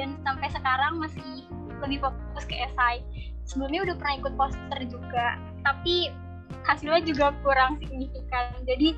dan 0.00 0.16
sampai 0.24 0.48
sekarang 0.48 0.96
masih 0.96 1.44
lebih 1.84 2.00
fokus 2.00 2.48
ke 2.48 2.56
esai 2.56 3.04
sebelumnya 3.44 3.92
udah 3.92 3.96
pernah 4.00 4.14
ikut 4.18 4.34
poster 4.38 4.80
juga 4.88 5.36
tapi 5.62 6.08
hasilnya 6.64 7.04
juga 7.04 7.36
kurang 7.44 7.76
signifikan. 7.82 8.56
Jadi 8.64 8.96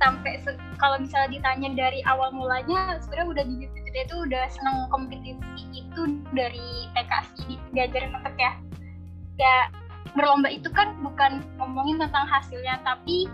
sampai 0.00 0.40
kalau 0.80 0.96
misalnya 0.96 1.36
ditanya 1.36 1.68
dari 1.76 2.00
awal 2.08 2.32
mulanya 2.32 2.96
sebenarnya 3.04 3.28
udah 3.36 3.44
di 3.44 3.54
BPTT 3.60 3.96
itu 4.08 4.16
udah 4.16 4.44
seneng 4.48 4.88
kompetisi 4.88 5.62
itu 5.76 6.02
dari 6.32 6.88
TK 6.96 7.12
sih 7.36 7.60
diajarin 7.76 8.16
ya 8.40 8.52
ya 9.36 9.56
berlomba 10.14 10.48
itu 10.50 10.68
kan 10.72 10.96
bukan 11.00 11.44
ngomongin 11.60 12.00
tentang 12.00 12.26
hasilnya 12.26 12.80
tapi 12.82 13.30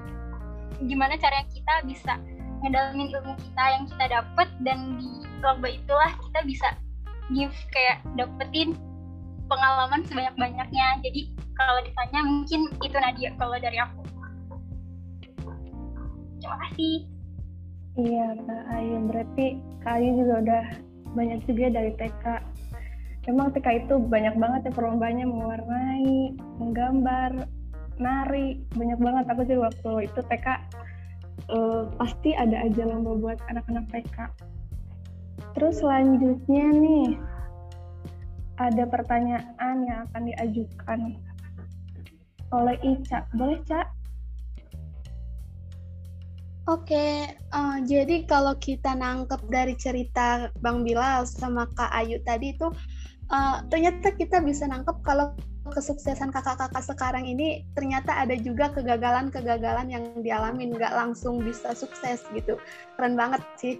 gimana 0.84 1.16
caranya 1.16 1.48
kita 1.48 1.74
bisa 1.88 2.14
ngedalamin 2.64 3.12
ilmu 3.12 3.34
kita 3.36 3.64
yang 3.72 3.84
kita 3.88 4.04
dapat 4.20 4.48
dan 4.64 4.78
di 5.00 5.08
lomba 5.44 5.68
itulah 5.68 6.10
kita 6.28 6.40
bisa 6.44 6.68
give 7.32 7.54
kayak 7.74 8.00
dapetin 8.14 8.76
pengalaman 9.46 10.02
sebanyak-banyaknya. 10.06 10.86
Jadi 11.02 11.30
kalau 11.54 11.78
ditanya 11.82 12.20
mungkin 12.26 12.60
itu 12.82 12.96
Nadia 12.96 13.30
kalau 13.38 13.56
dari 13.58 13.78
aku. 13.78 14.02
Terima 16.42 16.56
kasih. 16.68 16.96
Iya 17.96 18.26
Kak 18.44 18.62
Ayu. 18.76 18.96
Berarti 19.08 19.46
Kak 19.82 19.94
Ayu 19.98 20.10
juga 20.20 20.34
udah 20.44 20.64
banyak 21.16 21.40
juga 21.48 21.66
dari 21.72 21.90
TK 21.96 22.24
Emang 23.26 23.50
TK 23.50 23.86
itu 23.86 23.94
banyak 23.98 24.38
banget 24.38 24.70
ya 24.70 24.72
perlombanya 24.72 25.26
mewarnai, 25.26 26.38
menggambar, 26.62 27.50
nari, 27.98 28.62
banyak 28.74 28.98
banget. 29.02 29.24
Aku 29.34 29.42
juga 29.42 29.70
waktu 29.70 30.06
itu 30.06 30.20
TK 30.22 30.46
uh, 30.46 30.56
eh, 31.50 31.82
pasti 31.98 32.30
ada 32.38 32.62
aja 32.62 32.82
lomba 32.86 33.18
buat 33.18 33.38
anak-anak 33.50 33.84
TK. 33.90 34.16
Terus 35.58 35.82
selanjutnya 35.82 36.66
nih, 36.70 37.18
ada 38.56 38.84
pertanyaan 38.88 39.76
yang 39.84 39.98
akan 40.08 40.22
diajukan 40.32 41.00
oleh 42.54 42.76
Ica. 42.84 43.26
Boleh, 43.36 43.60
Cak? 43.66 43.86
Oke, 46.66 47.30
uh, 47.54 47.78
jadi 47.86 48.26
kalau 48.26 48.58
kita 48.58 48.98
nangkep 48.98 49.38
dari 49.46 49.78
cerita 49.78 50.50
Bang 50.58 50.82
Bilal 50.82 51.22
sama 51.22 51.70
Kak 51.78 51.94
Ayu 51.94 52.18
tadi 52.26 52.58
itu, 52.58 52.66
uh, 53.30 53.62
ternyata 53.70 54.14
kita 54.14 54.42
bisa 54.42 54.66
nangkep 54.66 54.96
kalau 55.02 55.34
kesuksesan 55.70 56.30
kakak-kakak 56.30 56.84
sekarang 56.84 57.26
ini 57.26 57.66
ternyata 57.74 58.14
ada 58.14 58.38
juga 58.38 58.70
kegagalan-kegagalan 58.70 59.90
yang 59.90 60.04
dialami 60.22 60.70
nggak 60.70 60.94
langsung 60.94 61.42
bisa 61.42 61.74
sukses 61.74 62.22
gitu. 62.34 62.58
Keren 62.94 63.18
banget 63.18 63.42
sih. 63.58 63.74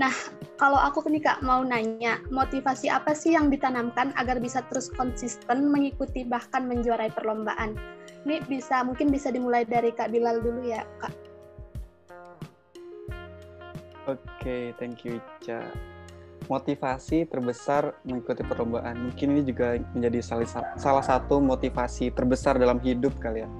Nah 0.00 0.12
kalau 0.56 0.80
aku 0.80 1.04
nih 1.12 1.20
kak 1.20 1.44
mau 1.44 1.60
nanya 1.60 2.20
motivasi 2.32 2.88
apa 2.88 3.12
sih 3.12 3.36
yang 3.36 3.52
ditanamkan 3.52 4.16
agar 4.16 4.40
bisa 4.40 4.64
terus 4.72 4.88
konsisten 4.96 5.68
mengikuti 5.68 6.24
bahkan 6.24 6.64
menjuarai 6.64 7.12
perlombaan? 7.12 7.76
Ini 8.24 8.42
bisa 8.48 8.82
mungkin 8.82 9.12
bisa 9.12 9.28
dimulai 9.28 9.68
dari 9.68 9.92
kak 9.92 10.10
Bilal 10.10 10.40
dulu 10.40 10.64
ya 10.64 10.82
kak. 11.04 11.12
Oke, 14.06 14.22
okay, 14.38 14.62
thank 14.78 15.02
you 15.02 15.18
Ica 15.42 15.66
motivasi 16.46 17.26
terbesar 17.26 17.96
mengikuti 18.06 18.44
perlombaan. 18.46 19.10
Mungkin 19.10 19.26
ini 19.36 19.42
juga 19.42 19.80
menjadi 19.96 20.22
salah, 20.76 21.04
satu 21.04 21.42
motivasi 21.42 22.14
terbesar 22.14 22.60
dalam 22.60 22.78
hidup 22.80 23.16
kali 23.18 23.42
ya. 23.44 23.50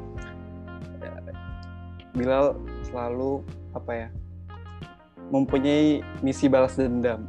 Bilal 2.16 2.56
selalu 2.88 3.45
apa 3.76 3.92
ya 3.92 4.09
mempunyai 5.28 6.00
misi 6.23 6.47
balas 6.47 6.78
dendam. 6.78 7.26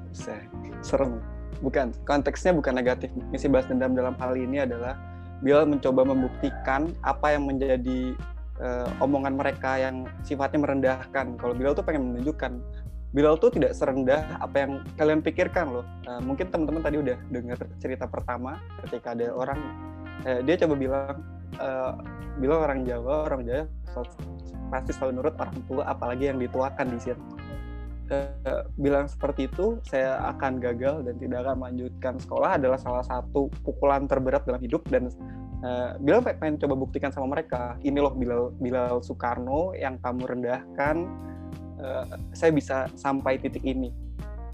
Serem. 0.86 1.20
Bukan 1.60 1.92
konteksnya 2.06 2.54
bukan 2.54 2.78
negatif. 2.78 3.10
Misi 3.34 3.50
balas 3.50 3.66
dendam 3.66 3.98
dalam 3.98 4.14
hal 4.22 4.38
ini 4.38 4.62
adalah 4.62 4.96
Bilal 5.42 5.70
mencoba 5.70 6.02
membuktikan 6.02 6.90
apa 7.06 7.38
yang 7.38 7.46
menjadi 7.46 8.18
uh, 8.62 8.90
omongan 9.02 9.38
mereka 9.38 9.78
yang 9.78 10.06
sifatnya 10.26 10.66
merendahkan. 10.66 11.38
Kalau 11.38 11.54
Bilal 11.54 11.78
tuh 11.78 11.86
pengen 11.86 12.14
menunjukkan 12.14 12.58
Bilal 13.18 13.42
tuh 13.42 13.50
tidak 13.50 13.74
serendah 13.74 14.38
apa 14.38 14.62
yang 14.62 14.72
kalian 14.94 15.26
pikirkan 15.26 15.74
loh. 15.74 15.86
Uh, 16.06 16.22
mungkin 16.22 16.54
teman-teman 16.54 16.86
tadi 16.86 17.02
udah 17.02 17.18
dengar 17.34 17.58
cerita 17.82 18.06
pertama 18.06 18.62
ketika 18.86 19.18
ada 19.18 19.34
orang 19.34 19.58
uh, 20.22 20.46
dia 20.46 20.54
coba 20.62 20.78
bilang 20.78 21.26
uh, 21.58 21.98
Bilal 22.38 22.62
orang 22.62 22.86
Jawa, 22.86 23.26
orang 23.26 23.42
Jawa 23.42 23.66
pasti 24.70 24.94
selalu 24.94 25.12
nurut 25.18 25.34
orang 25.42 25.58
tua 25.66 25.84
apalagi 25.90 26.30
yang 26.30 26.38
dituakan 26.38 26.94
di 26.94 27.00
sini. 27.02 27.24
Uh, 28.14 28.64
bilang 28.78 29.10
seperti 29.10 29.50
itu 29.50 29.82
saya 29.82 30.22
akan 30.38 30.62
gagal 30.62 31.02
dan 31.02 31.18
tidak 31.18 31.44
akan 31.44 31.56
melanjutkan 31.60 32.14
sekolah 32.22 32.56
adalah 32.56 32.78
salah 32.78 33.04
satu 33.04 33.50
pukulan 33.66 34.06
terberat 34.06 34.46
dalam 34.46 34.62
hidup 34.62 34.86
dan 34.94 35.10
uh, 35.66 35.98
Bilal 35.98 36.22
pengen 36.22 36.62
coba 36.62 36.78
buktikan 36.78 37.10
sama 37.10 37.34
mereka 37.34 37.82
ini 37.82 37.98
loh 37.98 38.14
Bilal 38.14 38.54
Bilal 38.62 39.02
Soekarno 39.02 39.74
yang 39.74 39.98
kamu 40.00 40.24
rendahkan 40.24 40.96
uh, 41.82 42.06
saya 42.34 42.52
bisa 42.54 42.90
sampai 42.98 43.38
titik 43.42 43.64
ini. 43.64 43.94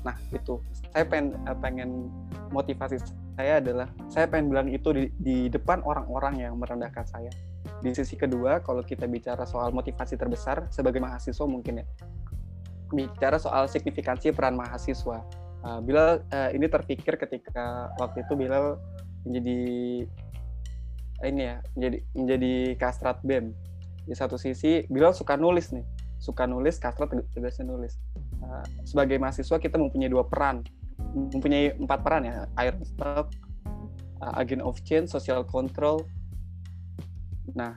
Nah 0.04 0.16
itu. 0.32 0.60
Saya 0.92 1.08
pengen 1.08 1.36
uh, 1.48 1.58
pengen 1.58 2.12
motivasi 2.54 3.02
saya 3.34 3.58
adalah 3.58 3.90
saya 4.12 4.30
pengen 4.30 4.54
bilang 4.54 4.68
itu 4.70 4.94
di, 4.94 5.10
di 5.18 5.38
depan 5.50 5.82
orang-orang 5.82 6.44
yang 6.44 6.54
merendahkan 6.60 7.08
saya. 7.08 7.32
Di 7.82 7.92
sisi 7.96 8.16
kedua 8.20 8.62
kalau 8.62 8.84
kita 8.84 9.08
bicara 9.10 9.48
soal 9.48 9.74
motivasi 9.74 10.20
terbesar 10.20 10.68
sebagai 10.70 11.02
mahasiswa 11.02 11.46
mungkin 11.48 11.82
ya. 11.82 11.86
Bicara 12.94 13.42
soal 13.42 13.66
signifikansi 13.66 14.36
peran 14.36 14.54
mahasiswa. 14.54 15.26
Bilal 15.64 16.28
uh, 16.28 16.52
ini 16.52 16.68
terpikir 16.68 17.16
ketika 17.16 17.88
waktu 17.96 18.28
itu 18.28 18.36
Bilal 18.36 18.76
menjadi 19.24 19.62
ini 21.24 21.42
ya 21.48 21.64
menjadi 21.74 21.98
menjadi 22.12 22.54
kastrat 22.76 23.18
bem. 23.24 23.56
Di 24.04 24.12
satu 24.12 24.36
sisi 24.36 24.84
Bilal 24.92 25.16
suka 25.16 25.40
nulis 25.40 25.72
nih 25.72 25.88
suka 26.24 26.48
nulis, 26.48 26.80
kasrat 26.80 27.12
tegasnya 27.36 27.68
nulis. 27.68 28.00
Uh, 28.40 28.64
sebagai 28.88 29.20
mahasiswa 29.20 29.60
kita 29.60 29.76
mempunyai 29.76 30.08
dua 30.08 30.24
peran, 30.24 30.64
mempunyai 31.12 31.76
empat 31.76 32.00
peran 32.00 32.24
ya, 32.24 32.48
Iron 32.64 32.80
Stop, 32.88 33.36
uh, 34.24 34.40
Agent 34.40 34.64
of 34.64 34.80
Change, 34.88 35.12
Social 35.12 35.44
Control. 35.44 36.00
Nah, 37.52 37.76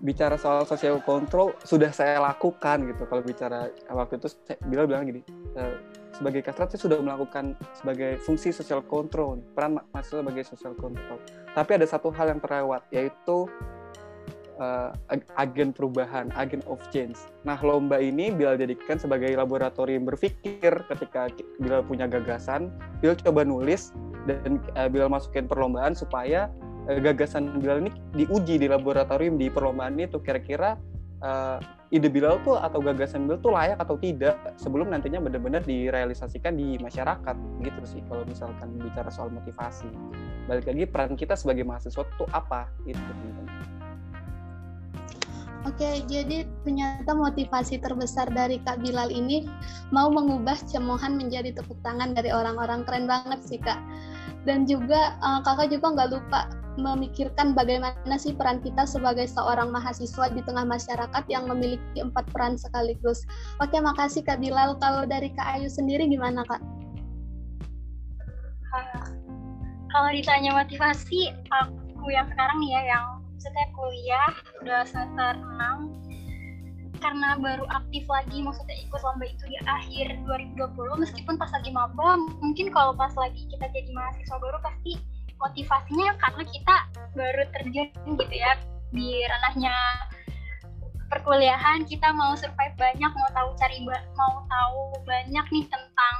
bicara 0.00 0.34
soal 0.34 0.66
social 0.66 0.98
control 1.04 1.54
sudah 1.62 1.94
saya 1.94 2.18
lakukan 2.18 2.88
gitu. 2.88 3.04
Kalau 3.06 3.22
bicara 3.22 3.70
waktu 3.86 4.18
itu 4.18 4.32
saya 4.32 4.58
bilang 4.66 5.06
gini, 5.06 5.20
uh, 5.54 5.76
sebagai 6.16 6.40
kasrat 6.42 6.72
saya 6.72 6.80
sudah 6.88 6.98
melakukan 7.04 7.54
sebagai 7.76 8.18
fungsi 8.24 8.50
social 8.50 8.80
control, 8.82 9.44
peran 9.52 9.78
mahasiswa 9.94 10.24
sebagai 10.24 10.44
social 10.48 10.74
control. 10.74 11.20
Tapi 11.52 11.70
ada 11.76 11.86
satu 11.86 12.08
hal 12.10 12.32
yang 12.32 12.40
terlewat 12.40 12.82
yaitu 12.90 13.46
uh, 14.62 14.94
agen 15.42 15.74
perubahan, 15.74 16.30
agen 16.38 16.62
of 16.70 16.78
change. 16.94 17.18
Nah, 17.42 17.58
lomba 17.58 17.98
ini 17.98 18.30
bila 18.30 18.54
jadikan 18.54 18.96
sebagai 18.96 19.34
laboratorium 19.34 20.06
berpikir 20.06 20.86
ketika 20.86 21.26
bila 21.58 21.82
punya 21.82 22.06
gagasan, 22.06 22.70
bila 23.02 23.18
coba 23.18 23.42
nulis 23.42 23.90
dan 24.30 24.62
uh, 24.78 24.86
bila 24.86 25.10
masukin 25.10 25.50
perlombaan 25.50 25.98
supaya 25.98 26.46
uh, 26.86 26.98
gagasan 27.02 27.58
bila 27.58 27.82
ini 27.82 27.90
diuji 28.14 28.62
di 28.62 28.70
laboratorium 28.70 29.34
di 29.34 29.50
perlombaan 29.50 29.98
itu 29.98 30.22
kira-kira 30.22 30.78
uh, 31.26 31.58
ide 31.92 32.08
Bilal 32.08 32.40
tuh 32.46 32.56
atau 32.56 32.80
gagasan 32.80 33.26
Bilal 33.26 33.42
tuh 33.42 33.52
layak 33.52 33.76
atau 33.82 33.98
tidak 33.98 34.38
sebelum 34.56 34.94
nantinya 34.94 35.20
benar-benar 35.20 35.60
direalisasikan 35.66 36.56
di 36.56 36.78
masyarakat 36.80 37.36
gitu 37.60 37.82
sih 37.84 38.00
kalau 38.06 38.22
misalkan 38.24 38.78
bicara 38.78 39.10
soal 39.10 39.28
motivasi. 39.28 39.90
Balik 40.46 40.70
lagi 40.70 40.84
peran 40.88 41.18
kita 41.18 41.34
sebagai 41.34 41.66
mahasiswa 41.66 42.06
tuh 42.16 42.28
apa 42.32 42.70
itu 42.86 42.98
Oke, 45.62 46.02
jadi 46.10 46.42
ternyata 46.66 47.14
motivasi 47.14 47.78
terbesar 47.78 48.26
dari 48.34 48.58
Kak 48.66 48.82
Bilal 48.82 49.14
ini 49.14 49.46
mau 49.94 50.10
mengubah 50.10 50.58
cemohan 50.66 51.14
menjadi 51.14 51.54
tepuk 51.54 51.78
tangan 51.86 52.18
dari 52.18 52.34
orang-orang 52.34 52.82
keren 52.82 53.06
banget 53.06 53.46
sih 53.46 53.62
Kak. 53.62 53.78
Dan 54.42 54.66
juga 54.66 55.14
uh, 55.22 55.38
kakak 55.46 55.70
juga 55.70 55.94
nggak 55.94 56.10
lupa 56.18 56.50
memikirkan 56.82 57.54
bagaimana 57.54 58.18
sih 58.18 58.34
peran 58.34 58.58
kita 58.58 58.82
sebagai 58.90 59.30
seorang 59.30 59.70
mahasiswa 59.70 60.34
di 60.34 60.42
tengah 60.42 60.66
masyarakat 60.66 61.24
yang 61.30 61.46
memiliki 61.46 62.02
empat 62.02 62.26
peran 62.34 62.58
sekaligus. 62.58 63.22
Oke, 63.62 63.78
makasih 63.78 64.26
Kak 64.26 64.42
Bilal. 64.42 64.74
Kalau 64.82 65.06
dari 65.06 65.30
Kak 65.30 65.62
Ayu 65.62 65.70
sendiri 65.70 66.10
gimana 66.10 66.42
Kak? 66.42 66.58
Uh, 68.74 69.06
kalau 69.94 70.10
ditanya 70.10 70.58
motivasi, 70.58 71.30
aku 71.54 72.10
yang 72.10 72.26
sekarang 72.34 72.58
nih 72.58 72.74
ya 72.74 72.98
yang 72.98 73.21
maksudnya 73.42 73.74
kuliah 73.74 74.32
udah 74.62 74.82
semester 74.86 75.34
6 75.34 77.02
karena 77.02 77.34
baru 77.42 77.66
aktif 77.74 78.06
lagi 78.06 78.38
maksudnya 78.38 78.78
ikut 78.86 79.02
lomba 79.02 79.26
itu 79.26 79.50
di 79.50 79.58
akhir 79.66 80.14
2020 80.54 81.02
meskipun 81.02 81.34
pas 81.34 81.50
lagi 81.50 81.74
maba 81.74 82.22
mungkin 82.38 82.70
kalau 82.70 82.94
pas 82.94 83.10
lagi 83.18 83.42
kita 83.50 83.66
jadi 83.66 83.90
mahasiswa 83.90 84.38
baru 84.38 84.62
pasti 84.62 84.94
motivasinya 85.42 86.14
karena 86.22 86.42
kita 86.54 86.76
baru 87.18 87.42
terjun 87.50 87.90
gitu 88.14 88.30
ya 88.30 88.54
di 88.94 89.26
ranahnya 89.26 89.74
perkuliahan 91.10 91.82
kita 91.90 92.14
mau 92.14 92.38
survive 92.38 92.78
banyak 92.78 93.10
mau 93.10 93.28
tahu 93.34 93.58
cari 93.58 93.82
mau 93.90 94.46
tahu 94.46 95.02
banyak 95.02 95.46
nih 95.50 95.66
tentang 95.66 96.16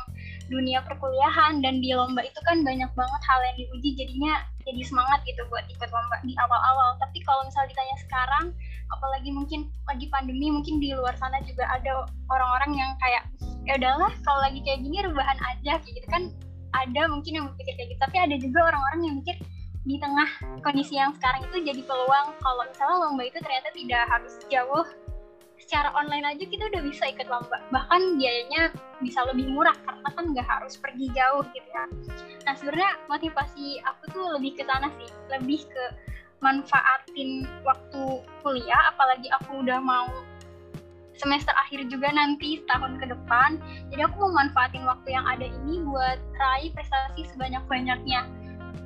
dunia 0.50 0.82
perkuliahan 0.82 1.62
dan 1.62 1.78
di 1.78 1.94
lomba 1.94 2.26
itu 2.26 2.42
kan 2.50 2.66
banyak 2.66 2.90
banget 2.98 3.22
hal 3.30 3.40
yang 3.46 3.56
diuji 3.62 3.94
jadinya 3.94 4.42
jadi 4.62 4.81
semangat 4.87 5.21
gitu 5.26 5.42
buat 5.50 5.66
ikut 5.69 5.88
lomba 5.90 6.16
di 6.23 6.35
awal-awal. 6.38 6.99
Tapi 7.02 7.19
kalau 7.26 7.42
misal 7.47 7.66
ditanya 7.66 7.97
sekarang 8.02 8.45
apalagi 8.92 9.31
mungkin 9.33 9.73
lagi 9.88 10.07
pandemi 10.12 10.52
mungkin 10.52 10.78
di 10.78 10.92
luar 10.92 11.16
sana 11.16 11.40
juga 11.49 11.64
ada 11.69 12.07
orang-orang 12.28 12.76
yang 12.76 12.90
kayak 13.00 13.25
ya 13.62 13.78
udahlah 13.78 14.12
kalau 14.26 14.40
lagi 14.42 14.61
kayak 14.66 14.83
gini 14.83 14.99
rebahan 15.02 15.38
aja 15.42 15.78
kayak 15.83 15.95
gitu 15.99 16.09
kan. 16.09 16.23
Ada 16.73 17.04
mungkin 17.04 17.33
yang 17.37 17.45
mikir 17.52 17.75
kayak 17.76 17.88
gitu. 17.92 18.00
Tapi 18.00 18.16
ada 18.16 18.37
juga 18.40 18.59
orang-orang 18.73 19.00
yang 19.04 19.14
mikir 19.21 19.37
di 19.83 19.99
tengah 19.99 20.31
kondisi 20.62 20.95
yang 20.95 21.12
sekarang 21.19 21.42
itu 21.50 21.59
jadi 21.66 21.83
peluang. 21.85 22.38
Kalau 22.38 22.62
misalnya 22.64 22.97
lomba 23.02 23.23
itu 23.26 23.38
ternyata 23.42 23.69
tidak 23.75 24.02
harus 24.09 24.33
jauh 24.49 24.87
secara 25.72 25.88
online 25.96 26.36
aja 26.36 26.44
kita 26.44 26.68
udah 26.68 26.84
bisa 26.84 27.08
ikut 27.08 27.32
lomba. 27.32 27.56
Bahkan 27.72 28.20
biayanya 28.20 28.76
bisa 29.00 29.24
lebih 29.24 29.48
murah 29.56 29.72
karena 29.88 30.04
kan 30.12 30.24
nggak 30.28 30.44
harus 30.44 30.76
pergi 30.76 31.08
jauh 31.16 31.40
gitu 31.48 31.64
ya. 31.72 31.88
Nah 32.44 32.52
sebenarnya 32.60 33.00
motivasi 33.08 33.80
aku 33.80 34.12
tuh 34.12 34.36
lebih 34.36 34.60
ke 34.60 34.68
sana 34.68 34.92
sih. 35.00 35.08
Lebih 35.32 35.64
ke 35.64 35.84
manfaatin 36.44 37.48
waktu 37.64 38.20
kuliah 38.44 38.92
apalagi 38.92 39.32
aku 39.40 39.64
udah 39.64 39.80
mau 39.80 40.12
semester 41.16 41.56
akhir 41.56 41.88
juga 41.88 42.12
nanti 42.12 42.60
setahun 42.60 43.00
ke 43.00 43.08
depan. 43.08 43.56
Jadi 43.88 44.04
aku 44.04 44.28
mau 44.28 44.44
manfaatin 44.44 44.84
waktu 44.84 45.08
yang 45.16 45.24
ada 45.24 45.48
ini 45.48 45.80
buat 45.88 46.20
raih 46.36 46.68
prestasi 46.76 47.24
sebanyak-banyaknya. 47.32 48.28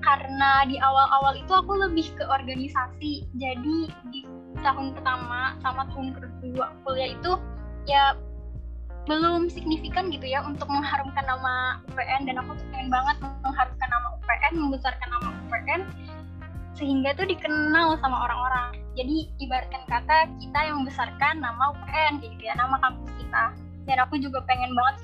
Karena 0.07 0.63
di 0.71 0.79
awal-awal 0.79 1.35
itu 1.35 1.51
aku 1.51 1.83
lebih 1.83 2.07
ke 2.15 2.23
organisasi. 2.31 3.27
Jadi 3.35 3.91
di 4.15 4.23
tahun 4.61 4.97
pertama 4.97 5.57
sama 5.61 5.83
tahun 5.93 6.17
kedua 6.17 6.67
kuliah 6.85 7.13
itu 7.13 7.33
ya 7.89 8.17
belum 9.07 9.47
signifikan 9.47 10.11
gitu 10.11 10.27
ya 10.27 10.43
untuk 10.43 10.67
mengharumkan 10.67 11.23
nama 11.23 11.79
UPN 11.87 12.27
dan 12.27 12.43
aku 12.43 12.59
tuh 12.59 12.67
pengen 12.75 12.91
banget 12.91 13.17
mengharumkan 13.23 13.89
nama 13.89 14.07
UPN 14.19 14.53
membesarkan 14.59 15.09
nama 15.09 15.29
UPN 15.47 15.81
sehingga 16.77 17.17
tuh 17.17 17.25
dikenal 17.25 17.97
sama 18.05 18.29
orang-orang. 18.29 18.85
Jadi 18.97 19.33
ibaratkan 19.41 19.83
kata 19.89 20.29
kita 20.41 20.59
yang 20.61 20.85
membesarkan 20.85 21.41
nama 21.41 21.73
UPN 21.73 22.21
gitu 22.21 22.43
ya, 22.45 22.53
nama 22.57 22.77
kampus 22.81 23.09
kita. 23.17 23.45
Dan 23.89 23.97
aku 24.05 24.21
juga 24.21 24.45
pengen 24.45 24.77
banget 24.77 24.97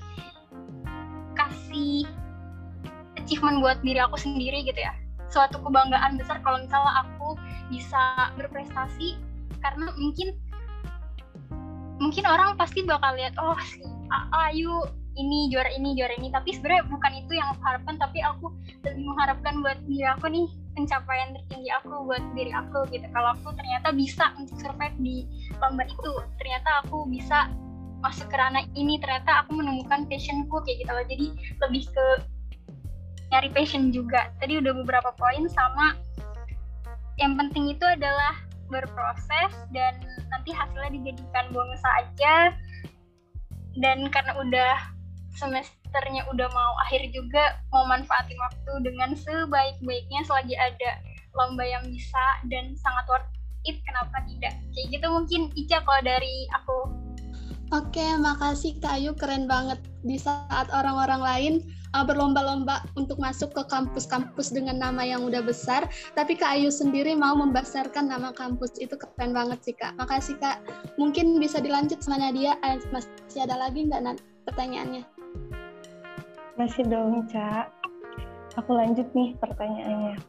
kasih 1.33 2.05
achievement 3.17 3.65
buat 3.65 3.81
diri 3.81 4.01
aku 4.05 4.21
sendiri 4.21 4.69
gitu 4.69 4.77
ya. 4.77 4.93
Suatu 5.33 5.57
kebanggaan 5.65 6.21
besar 6.21 6.45
kalau 6.45 6.61
misalnya 6.61 7.09
aku 7.09 7.41
bisa 7.73 8.33
berprestasi 8.37 9.17
karena 9.63 9.87
mungkin 9.97 10.29
mungkin 12.03 12.25
orang 12.27 12.59
pasti 12.59 12.83
bakal 12.83 13.15
lihat 13.15 13.39
oh 13.39 13.57
si 13.63 13.87
Ayu 14.35 14.83
ini 15.17 15.53
juara 15.53 15.69
ini 15.73 15.93
juara 15.97 16.15
ini. 16.17 16.33
Tapi 16.33 16.57
sebenarnya 16.57 16.89
bukan 16.89 17.13
itu 17.17 17.33
yang 17.37 17.49
aku 17.53 17.63
harapkan 17.65 17.97
tapi 18.01 18.19
aku 18.25 18.47
lebih 18.85 19.03
mengharapkan 19.05 19.61
buat 19.61 19.79
diri 19.85 20.07
aku 20.09 20.27
nih 20.33 20.47
pencapaian 20.73 21.37
tertinggi 21.37 21.71
aku 21.81 21.93
buat 22.09 22.25
diri 22.33 22.53
aku 22.53 22.89
gitu. 22.93 23.05
Kalau 23.13 23.37
aku 23.37 23.53
ternyata 23.57 23.89
bisa 23.93 24.33
untuk 24.41 24.57
survive 24.61 24.97
di 25.01 25.29
lomba 25.61 25.85
itu 25.85 26.13
ternyata 26.41 26.85
aku 26.85 27.05
bisa 27.09 27.53
masuk 28.03 28.27
ke 28.33 28.37
ranah 28.37 28.67
ini 28.75 28.99
ternyata 28.99 29.47
aku 29.47 29.55
menemukan 29.55 30.09
passionku 30.09 30.57
kayak 30.65 30.81
gitu 30.81 30.93
loh. 30.93 31.07
Jadi 31.07 31.27
lebih 31.61 31.85
ke 31.93 32.07
nyari 33.33 33.49
passion 33.53 33.93
juga. 33.93 34.33
Tadi 34.41 34.61
udah 34.61 34.73
beberapa 34.85 35.13
poin 35.17 35.45
sama 35.49 35.97
yang 37.21 37.37
penting 37.37 37.69
itu 37.69 37.85
adalah 37.85 38.41
berproses 38.73 39.53
dan 39.77 40.01
nanti 40.33 40.51
hasilnya 40.57 40.91
dijadikan 40.97 41.53
bonus 41.53 41.81
saja 41.85 42.57
dan 43.77 44.09
karena 44.09 44.33
udah 44.41 44.75
semesternya 45.37 46.25
udah 46.33 46.49
mau 46.49 46.73
akhir 46.89 47.09
juga 47.13 47.61
mau 47.73 47.85
manfaatin 47.85 48.37
waktu 48.41 48.73
dengan 48.85 49.13
sebaik-baiknya 49.13 50.21
selagi 50.25 50.57
ada 50.57 51.01
lomba 51.37 51.65
yang 51.65 51.85
bisa 51.89 52.25
dan 52.49 52.77
sangat 52.77 53.05
worth 53.09 53.29
it 53.65 53.79
kenapa 53.87 54.21
tidak? 54.29 54.55
Kayak 54.75 54.87
gitu 54.99 55.07
mungkin 55.09 55.41
Ica 55.55 55.79
kalau 55.87 56.03
dari 56.03 56.51
aku. 56.53 56.79
Oke, 57.73 58.05
makasih 58.21 58.77
Kak 58.85 59.01
Ayu, 59.01 59.17
keren 59.17 59.49
banget. 59.49 59.81
Di 60.05 60.21
saat 60.21 60.69
orang-orang 60.69 61.23
lain 61.25 61.55
uh, 61.93 62.05
berlomba-lomba 62.05 62.85
untuk 62.97 63.21
masuk 63.21 63.53
ke 63.53 63.63
kampus-kampus 63.69 64.53
dengan 64.53 64.81
nama 64.81 65.05
yang 65.05 65.25
udah 65.25 65.45
besar, 65.45 65.87
tapi 66.17 66.37
Kak 66.37 66.59
Ayu 66.59 66.73
sendiri 66.73 67.13
mau 67.17 67.37
membesarkan 67.37 68.09
nama 68.09 68.33
kampus 68.33 68.77
itu 68.81 68.97
keren 68.97 69.33
banget 69.37 69.59
sih 69.65 69.75
Kak. 69.77 69.97
Makasih 70.01 70.37
Kak. 70.41 70.65
Mungkin 70.97 71.39
bisa 71.39 71.61
dilanjut 71.61 72.01
sama 72.01 72.21
Nadia. 72.21 72.57
Eh, 72.65 72.81
masih 72.91 73.41
ada 73.45 73.57
lagi 73.57 73.87
nggak 73.89 74.21
pertanyaannya? 74.49 75.05
Masih 76.57 76.85
dong, 76.89 77.25
Cak. 77.33 77.73
Aku 78.61 78.77
lanjut 78.77 79.09
nih 79.17 79.33
pertanyaannya. 79.41 80.21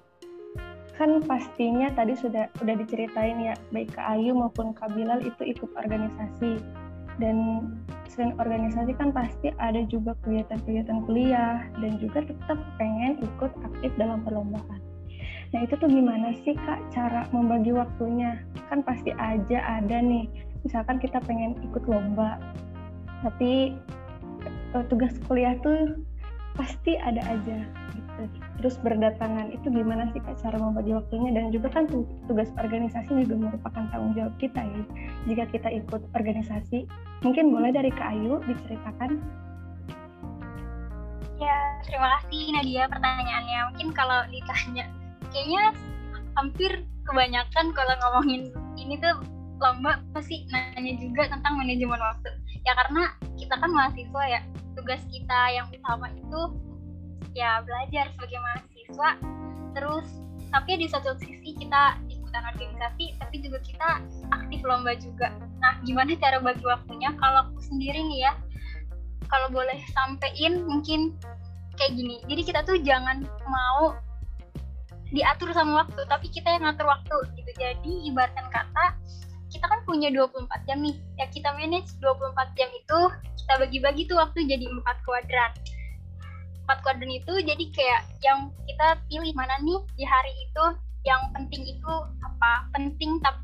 Kan 0.93 1.25
pastinya 1.25 1.89
tadi 1.97 2.13
sudah 2.13 2.47
udah 2.61 2.75
diceritain 2.77 3.41
ya, 3.41 3.57
baik 3.73 3.97
Kak 3.97 4.13
Ayu 4.13 4.38
maupun 4.38 4.71
Kak 4.77 4.93
Bilal 4.93 5.25
itu 5.25 5.41
ikut 5.41 5.73
organisasi. 5.73 6.82
Dan 7.21 7.69
selain 8.10 8.38
organisasi 8.38 8.93
kan 8.97 9.10
pasti 9.13 9.49
ada 9.58 9.82
juga 9.89 10.13
kegiatan-kegiatan 10.26 11.06
kuliah 11.10 11.65
dan 11.82 11.97
juga 11.97 12.26
tetap 12.26 12.58
pengen 12.78 13.21
ikut 13.21 13.52
aktif 13.65 13.91
dalam 13.97 14.21
perlombaan. 14.21 14.82
Nah 15.54 15.60
itu 15.65 15.78
tuh 15.78 15.86
gimana 15.86 16.34
sih 16.41 16.58
Kak 16.58 16.93
cara 16.93 17.30
membagi 17.30 17.73
waktunya? 17.73 18.41
Kan 18.69 18.82
pasti 18.82 19.13
aja 19.13 19.62
ada 19.62 19.97
nih, 20.02 20.26
misalkan 20.65 20.97
kita 20.97 21.21
pengen 21.26 21.54
ikut 21.62 21.86
lomba, 21.86 22.41
tapi 23.21 23.78
eh, 24.73 24.86
tugas 24.89 25.13
kuliah 25.30 25.54
tuh 25.62 26.02
pasti 26.58 26.97
ada 26.97 27.21
aja. 27.30 27.82
Terus 28.61 28.77
berdatangan 28.79 29.49
itu 29.49 29.67
gimana 29.73 30.07
sih 30.13 30.21
kak 30.21 30.37
cara 30.39 30.55
membagi 30.55 30.93
waktunya 30.93 31.33
dan 31.33 31.49
juga 31.49 31.73
kan 31.73 31.89
tugas 32.29 32.49
organisasi 32.55 33.25
juga 33.25 33.49
merupakan 33.49 33.83
tanggung 33.89 34.13
jawab 34.13 34.33
kita 34.37 34.61
ya. 34.61 34.81
Jika 35.27 35.43
kita 35.51 35.69
ikut 35.83 36.01
organisasi, 36.13 36.85
mungkin 37.25 37.49
boleh 37.49 37.73
dari 37.73 37.89
Kak 37.91 38.13
Ayu 38.13 38.39
diceritakan. 38.45 39.19
Ya, 41.41 41.57
terima 41.83 42.07
kasih 42.21 42.55
Nadia 42.55 42.83
pertanyaannya. 42.87 43.59
Mungkin 43.73 43.89
kalau 43.91 44.23
ditanya, 44.31 44.85
kayaknya 45.33 45.63
hampir 46.39 46.71
kebanyakan 47.03 47.75
kalau 47.75 47.93
ngomongin 48.05 48.53
ini 48.79 48.95
tuh 49.01 49.19
lomba 49.59 49.99
pasti 50.15 50.43
nanya 50.51 50.93
juga 50.99 51.27
tentang 51.27 51.59
manajemen 51.59 51.99
waktu. 51.99 52.29
Ya 52.63 52.71
karena 52.79 53.11
kita 53.35 53.55
kan 53.59 53.71
mahasiswa 53.75 54.23
ya, 54.27 54.39
tugas 54.75 55.03
kita 55.11 55.39
yang 55.51 55.67
utama 55.67 56.07
itu 56.15 56.41
ya 57.33 57.61
belajar 57.65 58.09
sebagai 58.13 58.39
mahasiswa. 58.39 59.09
Terus 59.73 60.07
tapi 60.53 60.71
di 60.77 60.87
satu 60.89 61.17
sisi 61.17 61.57
kita 61.57 61.97
ikutan 62.09 62.45
organisasi 62.53 63.17
tapi 63.17 63.41
juga 63.41 63.57
kita 63.65 63.89
aktif 64.29 64.61
lomba 64.61 64.93
juga. 64.97 65.33
Nah 65.61 65.81
gimana 65.81 66.13
cara 66.17 66.37
bagi 66.39 66.65
waktunya? 66.65 67.09
Kalau 67.17 67.49
aku 67.49 67.59
sendiri 67.61 67.99
nih 68.05 68.29
ya 68.29 68.33
kalau 69.29 69.49
boleh 69.49 69.81
sampein 69.97 70.61
mungkin 70.65 71.17
kayak 71.73 71.97
gini. 71.97 72.21
Jadi 72.29 72.41
kita 72.45 72.61
tuh 72.61 72.77
jangan 72.85 73.25
mau 73.49 73.97
diatur 75.13 75.53
sama 75.53 75.85
waktu 75.85 76.01
tapi 76.05 76.29
kita 76.29 76.53
yang 76.53 76.69
ngatur 76.69 76.85
waktu 76.85 77.17
gitu. 77.33 77.51
Jadi 77.57 78.13
ibaratkan 78.13 78.45
kata 78.53 78.85
kita 79.49 79.65
kan 79.69 79.81
punya 79.85 80.09
24 80.13 80.49
jam 80.69 80.85
nih. 80.85 80.97
Ya 81.17 81.25
kita 81.33 81.49
manage 81.57 81.97
24 81.97 82.57
jam 82.57 82.69
itu 82.73 82.99
kita 83.41 83.53
bagi-bagi 83.57 84.05
tuh 84.05 84.21
waktu 84.21 84.45
jadi 84.45 84.69
empat 84.69 85.01
kuadran 85.01 85.51
empat 86.63 86.78
kuadran 86.82 87.12
itu 87.12 87.34
jadi 87.43 87.65
kayak 87.76 88.02
yang 88.23 88.49
kita 88.65 88.88
pilih 89.12 89.34
mana 89.36 89.60
nih 89.60 89.80
di 89.99 90.04
hari 90.08 90.32
itu 90.47 90.65
yang 91.04 91.19
penting 91.36 91.67
itu 91.67 91.93
apa? 92.23 92.71
Penting 92.71 93.19
tapi 93.19 93.43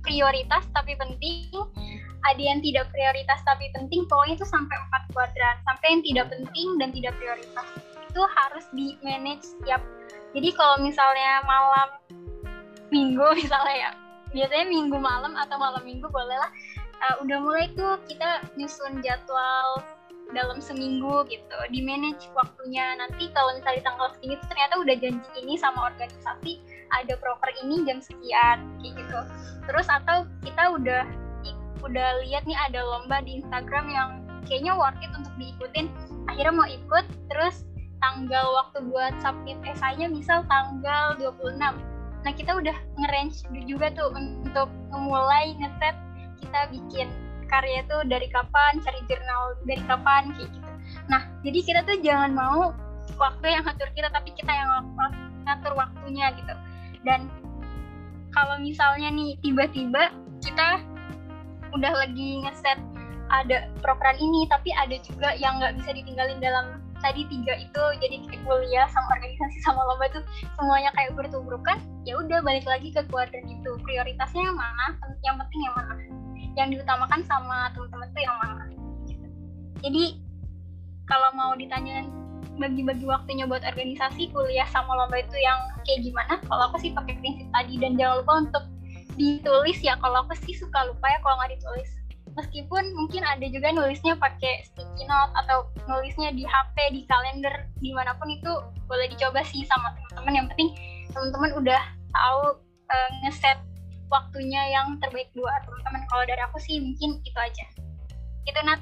prioritas 0.00 0.64
tapi 0.72 0.96
penting. 0.96 1.52
Ada 2.24 2.40
yang 2.40 2.64
tidak 2.64 2.88
prioritas 2.88 3.36
tapi 3.44 3.68
penting 3.76 4.08
pokoknya 4.08 4.40
itu 4.40 4.48
sampai 4.48 4.80
empat 4.80 5.02
kuadran 5.12 5.60
sampai 5.68 5.86
yang 5.92 6.02
tidak 6.08 6.26
penting 6.32 6.68
dan 6.80 6.88
tidak 6.96 7.12
prioritas 7.20 7.68
itu 7.84 8.22
harus 8.24 8.64
di 8.72 8.96
manage 9.04 9.44
setiap. 9.44 9.84
Jadi 10.32 10.48
kalau 10.56 10.80
misalnya 10.80 11.44
malam 11.44 11.88
minggu 12.88 13.26
misalnya 13.44 13.76
ya 13.76 13.90
biasanya 14.34 14.66
minggu 14.66 14.96
malam 14.98 15.36
atau 15.38 15.56
malam 15.60 15.84
minggu 15.86 16.08
bolehlah 16.10 16.50
uh, 17.04 17.14
udah 17.22 17.38
mulai 17.38 17.70
tuh 17.78 18.00
kita 18.10 18.42
nyusun 18.58 18.98
jadwal 19.04 19.84
dalam 20.32 20.58
seminggu 20.62 21.26
gitu 21.28 21.58
di 21.68 21.84
manage 21.84 22.30
waktunya. 22.32 22.96
Nanti 22.96 23.28
kalau 23.36 23.52
misalnya 23.58 23.80
di 23.80 23.84
tanggal 23.84 24.08
segini 24.16 24.34
tuh 24.40 24.48
ternyata 24.48 24.74
udah 24.80 24.96
janji 24.96 25.30
ini 25.42 25.54
sama 25.60 25.92
organisasi 25.92 26.52
ada 26.94 27.14
proper 27.20 27.50
ini 27.60 27.84
jam 27.84 28.00
sekian 28.00 28.58
kayak 28.80 28.94
gitu. 28.96 29.20
Terus 29.68 29.86
atau 29.90 30.24
kita 30.40 30.64
udah 30.72 31.02
udah 31.84 32.08
lihat 32.24 32.48
nih 32.48 32.56
ada 32.56 32.80
lomba 32.80 33.20
di 33.20 33.44
Instagram 33.44 33.86
yang 33.92 34.08
kayaknya 34.48 34.72
worth 34.72 34.96
it 35.04 35.12
untuk 35.12 35.34
diikutin. 35.36 35.92
Akhirnya 36.32 36.54
mau 36.56 36.68
ikut 36.68 37.04
terus 37.28 37.68
tanggal 38.00 38.44
waktu 38.64 38.88
buat 38.88 39.12
submit 39.20 39.60
esainya 39.64 40.08
misal 40.08 40.44
tanggal 40.48 41.16
26 41.20 41.56
Nah 42.24 42.32
kita 42.32 42.56
udah 42.56 42.76
nge-range 43.00 43.44
juga 43.68 43.92
tuh 43.92 44.08
untuk 44.16 44.68
memulai 44.88 45.52
ngeset 45.60 45.96
kita 46.40 46.60
bikin 46.72 47.08
karya 47.46 47.84
tuh 47.86 48.02
dari 48.08 48.28
kapan, 48.30 48.80
cari 48.82 49.00
jurnal 49.06 49.42
dari 49.64 49.82
kapan 49.84 50.32
kayak 50.36 50.50
gitu. 50.50 50.70
Nah 51.08 51.22
jadi 51.46 51.58
kita 51.62 51.80
tuh 51.86 51.96
jangan 52.00 52.30
mau 52.32 52.72
waktu 53.20 53.46
yang 53.46 53.62
ngatur 53.64 53.88
kita 53.94 54.08
tapi 54.10 54.30
kita 54.34 54.52
yang 54.52 54.70
ngatur 55.44 55.72
waktunya 55.76 56.32
gitu. 56.34 56.54
Dan 57.04 57.28
kalau 58.34 58.58
misalnya 58.58 59.12
nih 59.14 59.38
tiba-tiba 59.44 60.10
kita 60.42 60.82
udah 61.74 61.92
lagi 61.94 62.42
ngeset 62.42 62.78
ada 63.32 63.66
program 63.80 64.14
ini 64.20 64.46
tapi 64.46 64.70
ada 64.76 64.94
juga 65.02 65.34
yang 65.38 65.58
nggak 65.58 65.74
bisa 65.80 65.90
ditinggalin 65.96 66.38
dalam 66.38 66.78
tadi 67.02 67.26
tiga 67.28 67.52
itu 67.60 67.82
jadi 68.00 68.16
kuliah 68.46 68.88
sama 68.88 69.20
organisasi 69.20 69.58
sama 69.60 69.80
lomba 69.84 70.08
tuh 70.08 70.24
semuanya 70.56 70.88
kayak 70.96 71.12
bertumbukan 71.12 71.76
ya 72.08 72.16
udah 72.16 72.40
balik 72.40 72.64
lagi 72.64 72.88
ke 72.94 73.04
kuadran 73.12 73.44
itu 73.44 73.70
prioritasnya 73.84 74.40
yang 74.40 74.56
mana 74.56 74.86
yang 75.20 75.36
penting 75.36 75.60
yang 75.68 75.74
mana 75.76 75.92
yang 76.54 76.70
diutamakan 76.70 77.20
sama 77.26 77.70
teman-teman 77.74 78.08
tuh 78.14 78.22
yang 78.22 78.36
mana 78.38 78.64
gitu. 79.06 79.26
jadi 79.82 80.04
kalau 81.04 81.28
mau 81.36 81.52
ditanya 81.58 82.06
bagi-bagi 82.56 83.04
waktunya 83.04 83.44
buat 83.50 83.66
organisasi 83.66 84.30
kuliah 84.30 84.66
sama 84.70 84.94
lomba 84.94 85.20
itu 85.20 85.36
yang 85.36 85.58
kayak 85.82 86.06
gimana? 86.06 86.34
Kalau 86.46 86.70
aku 86.70 86.78
sih 86.80 86.94
pakai 86.94 87.18
prinsip 87.18 87.46
tadi 87.50 87.74
dan 87.82 87.98
jangan 87.98 88.22
lupa 88.22 88.32
untuk 88.46 88.64
ditulis 89.18 89.78
ya. 89.82 89.98
Kalau 89.98 90.22
aku 90.26 90.34
sih 90.46 90.54
suka 90.54 90.86
lupa 90.86 91.06
ya 91.10 91.18
kalau 91.22 91.36
nggak 91.42 91.52
ditulis. 91.58 91.90
Meskipun 92.34 92.82
mungkin 92.98 93.22
ada 93.22 93.46
juga 93.46 93.70
nulisnya 93.70 94.18
pakai 94.18 94.66
sticky 94.66 95.06
note 95.06 95.32
atau 95.46 95.70
nulisnya 95.86 96.34
di 96.34 96.42
HP 96.42 96.76
di 96.90 97.02
kalender 97.06 97.70
di 97.78 97.94
mana 97.94 98.10
pun 98.18 98.26
itu 98.26 98.50
boleh 98.90 99.06
dicoba 99.10 99.42
sih 99.46 99.62
sama 99.66 99.94
teman-teman. 99.94 100.34
Yang 100.42 100.46
penting 100.54 100.70
teman-teman 101.14 101.50
udah 101.62 101.82
tahu 102.10 102.42
uh, 102.90 103.10
ngeset 103.22 103.58
waktunya 104.14 104.62
yang 104.70 104.94
terbaik 105.02 105.26
buat 105.34 105.66
teman-teman 105.66 106.02
kalau 106.06 106.24
dari 106.30 106.42
aku 106.46 106.58
sih 106.62 106.78
mungkin 106.78 107.18
itu 107.26 107.38
aja 107.38 107.66
itu 108.46 108.60
Nat 108.62 108.80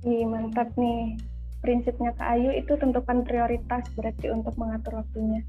Ih, 0.00 0.24
mantap 0.24 0.70
nih 0.78 1.18
prinsipnya 1.60 2.14
Kak 2.16 2.38
Ayu 2.38 2.54
itu 2.56 2.72
tentukan 2.78 3.26
prioritas 3.26 3.84
berarti 3.98 4.30
untuk 4.30 4.54
mengatur 4.56 5.02
waktunya 5.02 5.42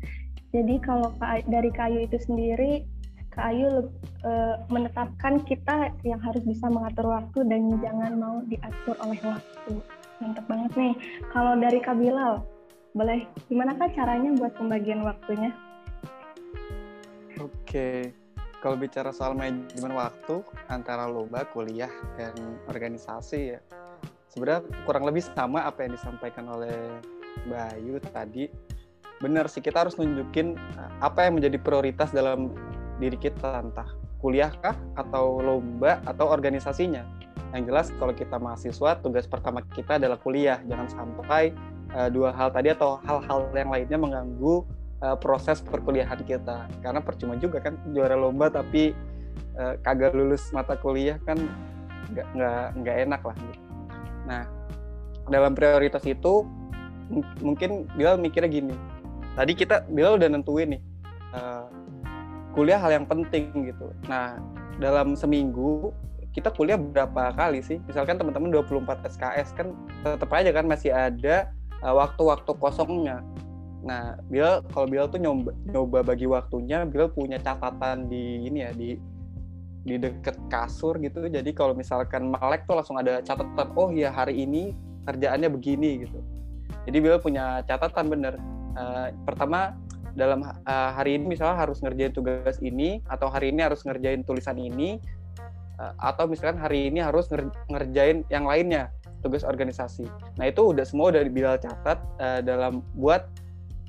jadi 0.49 0.75
kalau 0.81 1.13
dari 1.47 1.69
Kak 1.69 1.87
Ayu 1.93 2.09
itu 2.09 2.17
sendiri 2.19 2.83
Kak 3.31 3.47
Ayu 3.47 3.87
uh, 4.27 4.55
menetapkan 4.67 5.39
kita 5.47 5.95
yang 6.03 6.19
harus 6.19 6.43
bisa 6.43 6.67
mengatur 6.67 7.07
waktu 7.15 7.47
dan 7.47 7.79
jangan 7.79 8.19
mau 8.19 8.43
diatur 8.43 8.99
oleh 8.99 9.19
waktu. 9.23 9.79
Mantap 10.19 10.45
banget 10.51 10.71
nih. 10.75 10.93
Kalau 11.31 11.55
dari 11.55 11.79
Kak 11.79 11.95
Bilal, 11.95 12.43
boleh 12.91 13.23
gimana 13.47 13.71
Kak 13.79 13.95
caranya 13.95 14.35
buat 14.35 14.51
pembagian 14.59 15.07
waktunya? 15.07 15.55
Oke, 17.39 18.11
kalau 18.61 18.77
bicara 18.77 19.09
soal 19.09 19.33
manajemen 19.33 19.97
waktu 19.97 20.45
antara 20.69 21.09
lomba, 21.09 21.43
kuliah, 21.49 21.89
dan 22.15 22.31
organisasi 22.69 23.57
ya, 23.57 23.59
sebenarnya 24.29 24.69
kurang 24.85 25.09
lebih 25.09 25.25
sama 25.25 25.65
apa 25.65 25.83
yang 25.83 25.97
disampaikan 25.97 26.45
oleh 26.45 27.01
Mbak 27.49 27.65
Ayu 27.75 27.97
tadi. 28.13 28.45
Benar 29.17 29.49
sih, 29.49 29.65
kita 29.65 29.85
harus 29.85 29.97
nunjukin 29.97 30.57
eh, 30.57 30.91
apa 31.01 31.25
yang 31.25 31.41
menjadi 31.41 31.57
prioritas 31.57 32.13
dalam 32.13 32.53
diri 33.01 33.17
kita 33.17 33.65
entah 33.65 33.89
kuliah 34.21 34.53
kah 34.61 34.77
atau 34.93 35.41
lomba 35.41 35.97
atau 36.05 36.29
organisasinya 36.29 37.01
yang 37.51 37.65
jelas 37.65 37.89
kalau 37.97 38.13
kita 38.13 38.37
mahasiswa 38.37 39.01
tugas 39.01 39.25
pertama 39.25 39.65
kita 39.73 39.97
adalah 39.97 40.15
kuliah 40.21 40.61
jangan 40.69 40.87
sampai 40.87 41.51
uh, 41.97 42.07
dua 42.07 42.31
hal 42.31 42.53
tadi 42.53 42.71
atau 42.71 43.01
hal-hal 43.03 43.49
yang 43.51 43.73
lainnya 43.73 43.97
mengganggu 43.97 44.63
uh, 45.01 45.17
proses 45.17 45.59
perkuliahan 45.61 46.21
kita 46.23 46.69
karena 46.81 47.01
percuma 47.03 47.37
juga 47.37 47.61
kan 47.61 47.77
juara 47.91 48.15
lomba 48.15 48.49
tapi 48.49 48.95
uh, 49.57 49.75
kagak 49.81 50.15
lulus 50.15 50.49
mata 50.55 50.77
kuliah 50.77 51.19
kan 51.27 51.37
nggak 52.11 52.27
nggak 52.35 52.65
nggak 52.81 52.95
enak 53.09 53.21
lah 53.23 53.35
gitu. 53.37 53.65
nah 54.25 54.43
dalam 55.29 55.53
prioritas 55.53 56.03
itu 56.07 56.45
mungkin 57.43 57.85
Bilal 57.93 58.19
mikirnya 58.19 58.49
gini 58.51 58.75
tadi 59.35 59.53
kita 59.55 59.87
Bilal 59.91 60.19
udah 60.19 60.29
nentuin 60.31 60.75
nih 60.75 60.81
uh, 61.35 61.67
kuliah 62.51 62.79
hal 62.79 62.91
yang 62.91 63.07
penting 63.07 63.51
gitu. 63.71 63.91
Nah, 64.07 64.37
dalam 64.77 65.15
seminggu 65.15 65.95
kita 66.31 66.51
kuliah 66.51 66.79
berapa 66.79 67.35
kali 67.35 67.59
sih? 67.63 67.79
Misalkan 67.87 68.19
teman-teman 68.19 68.51
24 68.51 69.07
SKS 69.07 69.55
kan 69.55 69.75
tetap 70.03 70.29
aja 70.31 70.51
kan 70.51 70.65
masih 70.67 70.91
ada 70.91 71.51
uh, 71.83 71.95
waktu-waktu 71.95 72.51
kosongnya. 72.59 73.23
Nah, 73.81 74.17
Bill 74.29 74.61
kalau 74.69 74.85
Bill 74.85 75.09
tuh 75.09 75.17
nyoba, 75.17 75.51
nyoba 75.65 75.99
bagi 76.05 76.29
waktunya, 76.29 76.85
Bill 76.85 77.09
punya 77.09 77.41
catatan 77.41 78.05
di 78.05 78.45
ini 78.45 78.59
ya 78.61 78.71
di 78.73 78.97
di 79.81 79.97
deket 79.97 80.37
kasur 80.53 81.01
gitu. 81.01 81.25
Jadi 81.25 81.49
kalau 81.57 81.73
misalkan 81.73 82.29
melek 82.29 82.69
tuh 82.69 82.77
langsung 82.77 83.01
ada 83.01 83.25
catatan, 83.25 83.73
oh 83.73 83.89
ya 83.89 84.13
hari 84.13 84.45
ini 84.45 84.77
kerjaannya 85.09 85.49
begini 85.49 86.05
gitu. 86.05 86.21
Jadi 86.85 86.97
Bill 87.01 87.17
punya 87.17 87.65
catatan 87.65 88.05
bener. 88.09 88.37
Uh, 88.71 89.11
pertama 89.27 89.75
dalam 90.15 90.43
uh, 90.43 90.89
hari 90.95 91.19
ini 91.19 91.35
misalnya 91.35 91.59
harus 91.59 91.83
ngerjain 91.83 92.13
tugas 92.15 92.59
ini 92.63 93.03
atau 93.07 93.27
hari 93.27 93.51
ini 93.51 93.63
harus 93.63 93.83
ngerjain 93.83 94.23
tulisan 94.23 94.55
ini 94.59 94.99
uh, 95.79 95.91
atau 95.99 96.27
misalkan 96.27 96.59
hari 96.59 96.87
ini 96.87 97.03
harus 97.03 97.27
ngerjain 97.67 98.23
yang 98.31 98.47
lainnya 98.47 98.91
tugas 99.19 99.43
organisasi. 99.43 100.07
Nah 100.39 100.45
itu 100.49 100.71
udah 100.71 100.85
semua 100.87 101.11
udah 101.13 101.21
Bilal 101.27 101.57
catat 101.61 101.99
uh, 102.19 102.39
dalam 102.43 102.85
buat 102.95 103.27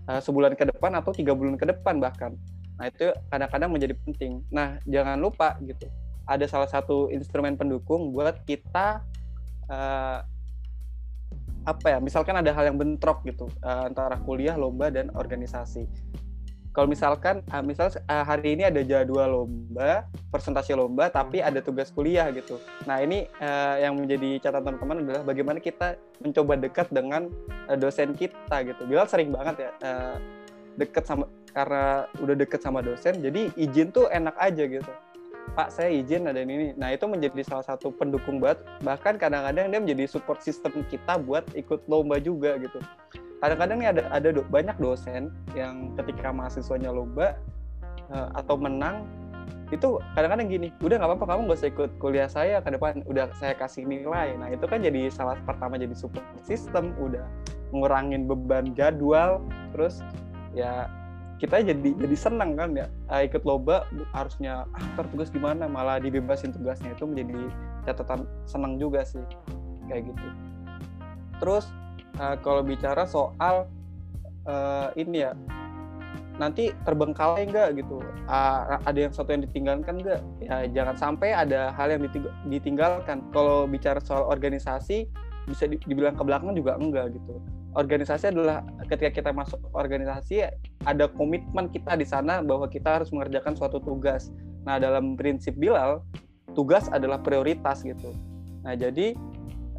uh, 0.08 0.20
sebulan 0.22 0.54
ke 0.56 0.64
depan 0.68 0.94
atau 0.98 1.10
tiga 1.14 1.34
bulan 1.34 1.54
ke 1.58 1.66
depan 1.68 1.98
bahkan. 1.98 2.34
Nah 2.80 2.88
itu 2.88 3.12
kadang-kadang 3.28 3.70
menjadi 3.70 3.94
penting. 4.06 4.42
Nah 4.50 4.80
jangan 4.88 5.20
lupa 5.20 5.58
gitu 5.62 5.86
ada 6.26 6.46
salah 6.46 6.70
satu 6.70 7.10
instrumen 7.10 7.58
pendukung 7.58 8.14
buat 8.14 8.46
kita 8.46 9.02
uh, 9.66 10.18
apa 11.62 11.86
ya 11.86 11.98
misalkan 12.02 12.34
ada 12.34 12.50
hal 12.50 12.74
yang 12.74 12.78
bentrok 12.78 13.22
gitu 13.22 13.46
uh, 13.62 13.86
antara 13.86 14.18
kuliah 14.18 14.58
lomba 14.58 14.90
dan 14.90 15.14
organisasi 15.14 15.86
kalau 16.72 16.88
misalkan 16.88 17.44
uh, 17.52 17.60
misal 17.60 17.92
uh, 17.92 18.24
hari 18.24 18.56
ini 18.56 18.64
ada 18.64 18.80
jadwal 18.80 19.44
lomba 19.44 20.08
presentasi 20.32 20.72
lomba 20.72 21.12
tapi 21.12 21.44
ada 21.44 21.60
tugas 21.60 21.92
kuliah 21.92 22.32
gitu. 22.32 22.56
Nah 22.88 23.04
ini 23.04 23.28
uh, 23.44 23.76
yang 23.76 24.00
menjadi 24.00 24.48
catatan 24.48 24.80
teman 24.80 25.04
adalah 25.04 25.22
bagaimana 25.22 25.60
kita 25.60 26.00
mencoba 26.24 26.56
dekat 26.56 26.88
dengan 26.88 27.28
uh, 27.68 27.76
dosen 27.76 28.16
kita 28.16 28.64
gitu. 28.64 28.88
Bilal 28.88 29.04
sering 29.04 29.28
banget 29.28 29.68
ya 29.68 29.70
uh, 29.84 30.16
dekat 30.80 31.04
sama 31.04 31.28
karena 31.52 32.08
udah 32.16 32.36
deket 32.36 32.60
sama 32.64 32.80
dosen 32.80 33.20
jadi 33.20 33.52
izin 33.60 33.92
tuh 33.92 34.08
enak 34.08 34.32
aja 34.40 34.64
gitu 34.64 34.92
Pak 35.52 35.68
saya 35.68 35.92
izin 35.92 36.24
ada 36.24 36.40
ini. 36.40 36.72
Nah 36.80 36.96
itu 36.96 37.04
menjadi 37.04 37.44
salah 37.44 37.66
satu 37.66 37.92
pendukung 37.92 38.40
banget. 38.40 38.64
Bahkan 38.80 39.20
kadang-kadang 39.20 39.68
dia 39.68 39.80
menjadi 39.82 40.04
support 40.08 40.40
system 40.40 40.80
kita 40.88 41.20
buat 41.20 41.44
ikut 41.52 41.84
lomba 41.90 42.16
juga 42.22 42.56
gitu. 42.56 42.80
Kadang-kadang 43.42 43.76
nih 43.82 43.88
ada 43.92 44.02
ada 44.08 44.28
do, 44.32 44.40
banyak 44.48 44.78
dosen 44.80 45.34
yang 45.52 45.92
ketika 45.98 46.32
mahasiswanya 46.32 46.94
lomba 46.94 47.36
uh, 48.08 48.32
atau 48.38 48.56
menang 48.56 49.04
itu 49.72 49.96
kadang-kadang 50.12 50.52
gini 50.52 50.68
udah 50.84 51.00
nggak 51.00 51.10
apa-apa 51.16 51.26
kamu 51.32 51.40
gak 51.48 51.58
usah 51.64 51.70
ikut 51.72 51.90
kuliah 52.00 52.28
saya 52.30 52.56
ke 52.64 52.72
depan. 52.72 53.04
Udah 53.04 53.28
saya 53.36 53.52
kasih 53.52 53.84
nilai. 53.84 54.32
Nah 54.40 54.48
itu 54.48 54.64
kan 54.64 54.80
jadi 54.80 55.12
salah 55.12 55.36
pertama 55.44 55.76
jadi 55.76 55.92
support 55.92 56.24
system 56.48 56.96
udah 56.96 57.28
ngurangin 57.72 58.24
beban 58.28 58.72
jadwal 58.72 59.40
terus 59.72 60.04
ya 60.52 60.88
kita 61.42 61.58
jadi 61.58 61.90
jadi 61.98 62.14
senang 62.14 62.54
kan 62.54 62.70
ya. 62.78 62.86
Uh, 63.10 63.26
ikut 63.26 63.42
lomba 63.42 63.82
harusnya 64.14 64.62
ah 64.78 65.02
tugas 65.10 65.26
gimana? 65.34 65.66
Malah 65.66 65.98
dibebasin 65.98 66.54
tugasnya 66.54 66.94
itu 66.94 67.02
menjadi 67.02 67.50
catatan 67.82 68.30
senang 68.46 68.78
juga 68.78 69.02
sih 69.02 69.18
kayak 69.90 70.06
gitu. 70.06 70.26
Terus 71.42 71.66
uh, 72.22 72.38
kalau 72.38 72.62
bicara 72.62 73.02
soal 73.02 73.66
uh, 74.46 74.94
ini 74.94 75.26
ya 75.26 75.34
nanti 76.38 76.70
terbengkalai 76.86 77.50
enggak 77.50 77.74
gitu? 77.74 77.98
Uh, 78.30 78.78
ada 78.86 79.10
yang 79.10 79.10
satu 79.10 79.34
yang 79.34 79.42
ditinggalkan 79.42 79.98
enggak 79.98 80.22
ya 80.38 80.62
jangan 80.70 80.94
sampai 80.94 81.34
ada 81.34 81.74
hal 81.74 81.90
yang 81.90 82.06
ditinggalkan. 82.46 83.18
Kalau 83.34 83.66
bicara 83.66 83.98
soal 83.98 84.30
organisasi 84.30 85.10
bisa 85.50 85.66
dibilang 85.66 86.14
ke 86.14 86.22
belakang 86.22 86.54
juga 86.54 86.78
enggak 86.78 87.18
gitu 87.18 87.42
organisasi 87.72 88.32
adalah 88.32 88.60
ketika 88.88 89.22
kita 89.22 89.30
masuk 89.32 89.58
organisasi 89.72 90.44
ada 90.84 91.08
komitmen 91.08 91.72
kita 91.72 91.96
di 91.96 92.04
sana 92.04 92.44
bahwa 92.44 92.68
kita 92.68 93.00
harus 93.00 93.08
mengerjakan 93.10 93.56
suatu 93.56 93.80
tugas. 93.80 94.28
Nah, 94.68 94.78
dalam 94.78 95.18
prinsip 95.18 95.56
Bilal, 95.58 96.04
tugas 96.52 96.86
adalah 96.92 97.18
prioritas 97.18 97.82
gitu. 97.82 98.12
Nah, 98.62 98.76
jadi 98.76 99.16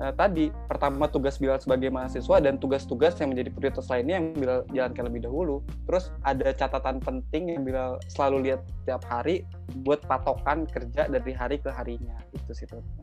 eh, 0.02 0.14
tadi 0.18 0.50
pertama 0.68 1.06
tugas 1.08 1.38
Bilal 1.38 1.62
sebagai 1.62 1.94
mahasiswa 1.94 2.42
dan 2.42 2.58
tugas-tugas 2.58 3.16
yang 3.22 3.32
menjadi 3.32 3.50
prioritas 3.54 3.88
lainnya 3.88 4.16
yang 4.20 4.28
Bilal 4.36 4.60
jalankan 4.74 5.04
lebih 5.08 5.22
dahulu. 5.30 5.56
Terus 5.86 6.10
ada 6.26 6.50
catatan 6.52 6.98
penting 7.00 7.54
yang 7.54 7.62
Bilal 7.64 8.02
selalu 8.12 8.52
lihat 8.52 8.62
tiap 8.90 9.06
hari 9.06 9.46
buat 9.86 10.02
patokan 10.04 10.66
kerja 10.68 11.08
dari 11.08 11.32
hari 11.32 11.62
ke 11.62 11.70
harinya. 11.70 12.18
Itu 12.34 12.52
sih 12.58 12.68
teman 12.68 13.03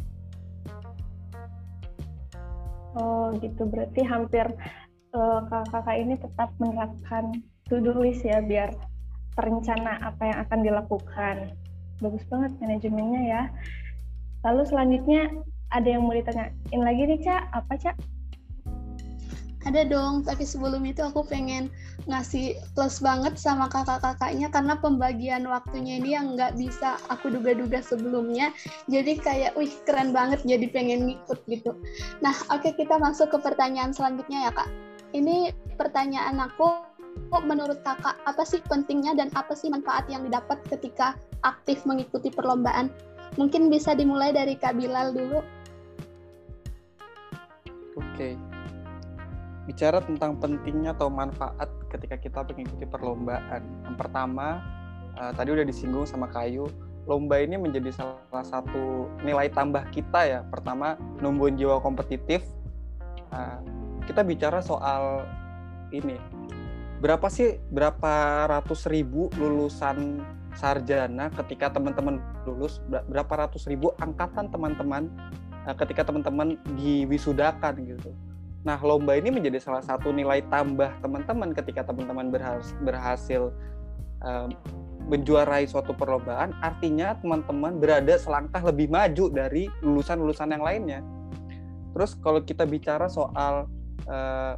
Oh 2.98 3.30
gitu, 3.38 3.66
berarti 3.70 4.02
hampir 4.02 4.46
uh, 5.14 5.40
kakak-kakak 5.46 5.96
ini 6.02 6.14
tetap 6.18 6.50
menerapkan 6.58 7.30
to-do 7.70 7.94
list 8.02 8.26
ya 8.26 8.42
biar 8.42 8.74
terencana 9.38 10.02
apa 10.02 10.22
yang 10.26 10.38
akan 10.42 10.58
dilakukan. 10.66 11.36
Bagus 12.02 12.24
banget 12.26 12.52
manajemennya 12.58 13.22
ya. 13.28 13.42
Lalu 14.42 14.62
selanjutnya 14.66 15.30
ada 15.70 15.86
yang 15.86 16.02
mau 16.02 16.16
ditanyain 16.16 16.80
lagi 16.82 17.02
nih 17.06 17.20
Cak, 17.22 17.42
apa 17.54 17.72
Cak? 17.78 17.96
Ada 19.68 19.84
dong, 19.84 20.24
tapi 20.24 20.48
sebelum 20.48 20.88
itu 20.88 21.04
aku 21.04 21.20
pengen 21.28 21.68
ngasih 22.08 22.56
plus 22.72 22.96
banget 23.04 23.36
sama 23.36 23.68
kakak-kakaknya 23.68 24.48
karena 24.48 24.72
pembagian 24.80 25.44
waktunya 25.44 26.00
ini 26.00 26.16
yang 26.16 26.32
nggak 26.32 26.56
bisa 26.56 26.96
aku 27.12 27.28
duga-duga 27.28 27.84
sebelumnya. 27.84 28.56
Jadi 28.88 29.20
kayak, 29.20 29.52
wih 29.60 29.68
keren 29.84 30.16
banget, 30.16 30.40
jadi 30.48 30.64
pengen 30.72 31.12
ngikut 31.12 31.44
gitu. 31.44 31.76
Nah, 32.24 32.32
oke 32.48 32.64
okay, 32.64 32.72
kita 32.72 32.96
masuk 32.96 33.28
ke 33.36 33.38
pertanyaan 33.44 33.92
selanjutnya 33.92 34.48
ya 34.48 34.52
kak. 34.56 34.72
Ini 35.12 35.52
pertanyaan 35.76 36.40
aku, 36.40 36.80
menurut 37.44 37.84
kakak 37.84 38.16
apa 38.24 38.42
sih 38.48 38.64
pentingnya 38.64 39.12
dan 39.12 39.28
apa 39.36 39.52
sih 39.52 39.68
manfaat 39.68 40.08
yang 40.08 40.24
didapat 40.24 40.56
ketika 40.72 41.20
aktif 41.44 41.84
mengikuti 41.84 42.32
perlombaan? 42.32 42.88
Mungkin 43.36 43.68
bisa 43.68 43.94
dimulai 43.94 44.34
dari 44.34 44.58
Kak 44.58 44.74
Bilal 44.74 45.14
dulu. 45.14 45.44
Oke. 47.94 48.34
Bicara 49.70 50.02
tentang 50.02 50.34
pentingnya 50.42 50.98
atau 50.98 51.06
manfaat 51.06 51.70
ketika 51.94 52.18
kita 52.18 52.42
mengikuti 52.50 52.90
perlombaan. 52.90 53.62
Yang 53.86 53.96
pertama, 54.02 54.58
uh, 55.14 55.30
tadi 55.30 55.54
udah 55.54 55.62
disinggung 55.62 56.10
sama 56.10 56.26
Kayu, 56.26 56.66
lomba 57.06 57.38
ini 57.38 57.54
menjadi 57.54 57.94
salah 57.94 58.42
satu 58.42 59.06
nilai 59.22 59.46
tambah 59.46 59.86
kita 59.94 60.26
ya. 60.26 60.40
Pertama, 60.50 60.98
numbuhin 61.22 61.54
jiwa 61.54 61.78
kompetitif. 61.78 62.42
Uh, 63.30 63.62
kita 64.10 64.26
bicara 64.26 64.58
soal 64.58 65.22
ini, 65.94 66.18
berapa 66.98 67.30
sih 67.30 67.62
berapa 67.70 68.50
ratus 68.50 68.90
ribu 68.90 69.30
lulusan 69.38 70.18
sarjana 70.58 71.30
ketika 71.38 71.70
teman-teman 71.70 72.18
lulus 72.42 72.82
berapa 72.90 73.46
ratus 73.46 73.70
ribu 73.70 73.94
angkatan 74.02 74.50
teman-teman 74.50 75.06
uh, 75.62 75.78
ketika 75.78 76.10
teman-teman 76.10 76.58
diwisudakan 76.74 77.86
gitu. 77.86 78.10
Nah, 78.60 78.76
lomba 78.84 79.16
ini 79.16 79.32
menjadi 79.32 79.56
salah 79.56 79.80
satu 79.80 80.12
nilai 80.12 80.44
tambah 80.52 80.92
teman-teman 81.00 81.56
ketika 81.56 81.80
teman-teman 81.80 82.28
berhasil, 82.28 82.76
berhasil 82.84 83.42
uh, 84.20 84.52
menjuarai 85.08 85.64
suatu 85.64 85.96
perlombaan, 85.96 86.52
artinya 86.60 87.16
teman-teman 87.16 87.80
berada 87.80 88.14
selangkah 88.20 88.60
lebih 88.60 88.92
maju 88.92 89.32
dari 89.32 89.72
lulusan-lulusan 89.80 90.52
yang 90.52 90.60
lainnya. 90.60 91.00
Terus 91.96 92.14
kalau 92.20 92.44
kita 92.44 92.68
bicara 92.68 93.08
soal 93.08 93.64
uh, 94.04 94.54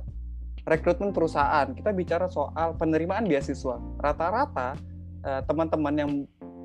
rekrutmen 0.66 1.14
perusahaan, 1.14 1.70
kita 1.70 1.94
bicara 1.94 2.26
soal 2.26 2.74
penerimaan 2.74 3.24
beasiswa. 3.30 3.78
Rata-rata 4.02 4.74
uh, 5.22 5.40
teman-teman 5.46 5.94
yang 5.94 6.10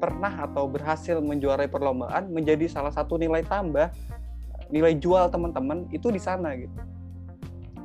pernah 0.01 0.49
atau 0.49 0.65
berhasil 0.65 1.21
menjuarai 1.21 1.69
perlombaan 1.69 2.33
menjadi 2.33 2.65
salah 2.65 2.93
satu 2.93 3.17
nilai 3.17 3.41
tambah 3.45 3.89
nilai 4.69 4.93
jual 4.99 5.31
teman-teman 5.33 5.89
itu 5.89 6.13
di 6.13 6.21
sana 6.21 6.53
gitu 6.53 6.77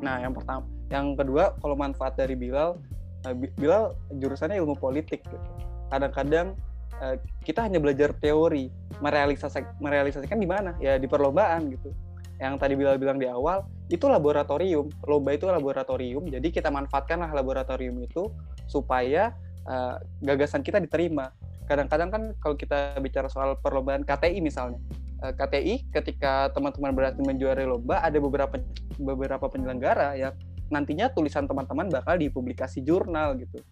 Nah, 0.03 0.19
yang 0.19 0.35
pertama, 0.35 0.67
yang 0.91 1.15
kedua 1.15 1.55
kalau 1.63 1.79
manfaat 1.79 2.19
dari 2.19 2.35
Bilal, 2.35 2.77
uh, 3.25 3.35
Bilal 3.57 3.95
jurusannya 4.19 4.59
ilmu 4.59 4.75
politik 4.77 5.23
gitu. 5.23 5.49
Kadang-kadang 5.89 6.59
uh, 6.99 7.17
kita 7.47 7.63
hanya 7.63 7.79
belajar 7.79 8.11
teori, 8.19 8.69
merealisasikan 8.99 9.79
merealisasikan 9.79 10.37
di 10.43 10.49
mana? 10.51 10.75
Ya 10.83 10.99
di 10.99 11.07
perlombaan 11.07 11.71
gitu. 11.71 11.95
Yang 12.43 12.59
tadi 12.59 12.75
Bilal 12.75 12.99
bilang 12.99 13.23
di 13.23 13.31
awal, 13.31 13.63
itu 13.87 14.11
laboratorium. 14.11 14.91
Lomba 15.07 15.39
itu 15.39 15.47
laboratorium, 15.47 16.27
jadi 16.27 16.51
kita 16.51 16.75
manfaatkanlah 16.75 17.31
laboratorium 17.31 18.03
itu 18.03 18.27
supaya 18.67 19.31
uh, 19.71 20.03
gagasan 20.19 20.67
kita 20.67 20.83
diterima. 20.83 21.31
Kadang-kadang 21.71 22.11
kan 22.11 22.23
kalau 22.43 22.59
kita 22.59 22.99
bicara 22.99 23.31
soal 23.31 23.55
perlombaan 23.63 24.03
KTI 24.03 24.43
misalnya, 24.43 24.83
Eh, 24.83 25.02
KTI 25.31 25.87
ketika 25.95 26.51
teman-teman 26.51 26.91
berhasil 26.91 27.23
menjuarai 27.23 27.63
lomba 27.63 28.03
ada 28.03 28.19
beberapa 28.19 28.59
beberapa 28.99 29.47
penyelenggara 29.47 30.19
yang 30.19 30.35
nantinya 30.73 31.13
tulisan 31.13 31.47
teman-teman 31.47 31.87
bakal 31.87 32.19
dipublikasi 32.19 32.83
jurnal 32.83 33.39
gitu. 33.39 33.63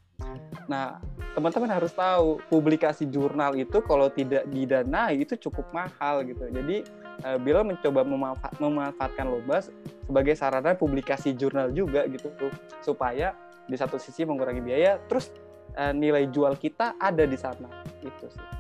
Nah, 0.68 1.00
teman-teman 1.32 1.72
harus 1.72 1.90
tahu 1.96 2.38
publikasi 2.52 3.08
jurnal 3.08 3.56
itu 3.56 3.80
kalau 3.82 4.12
tidak 4.12 4.44
didanai 4.52 5.24
itu 5.24 5.34
cukup 5.48 5.66
mahal 5.72 6.22
gitu. 6.22 6.46
Jadi 6.52 6.86
uh, 7.24 7.38
Bila 7.40 7.64
mencoba 7.64 8.04
memanfa 8.04 8.52
memanfaatkan 8.60 9.26
lomba 9.26 9.64
sebagai 10.06 10.36
sarana 10.36 10.76
publikasi 10.76 11.32
jurnal 11.34 11.72
juga 11.72 12.04
gitu 12.06 12.30
tuh 12.36 12.52
supaya 12.84 13.32
di 13.64 13.74
satu 13.78 13.96
sisi 13.96 14.26
mengurangi 14.26 14.60
biaya, 14.60 14.98
terus 15.08 15.32
uh, 15.78 15.94
nilai 15.94 16.28
jual 16.28 16.58
kita 16.58 16.98
ada 17.00 17.24
di 17.24 17.38
sana 17.38 17.70
itu 18.04 18.26
sih. 18.28 18.59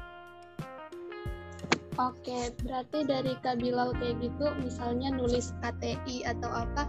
Oke, 2.00 2.48
berarti 2.64 3.04
dari 3.04 3.36
Kak 3.44 3.60
Bilal 3.60 3.92
kayak 4.00 4.24
gitu, 4.24 4.56
misalnya 4.64 5.12
nulis 5.12 5.52
KTI 5.60 6.24
atau 6.24 6.48
apa, 6.48 6.88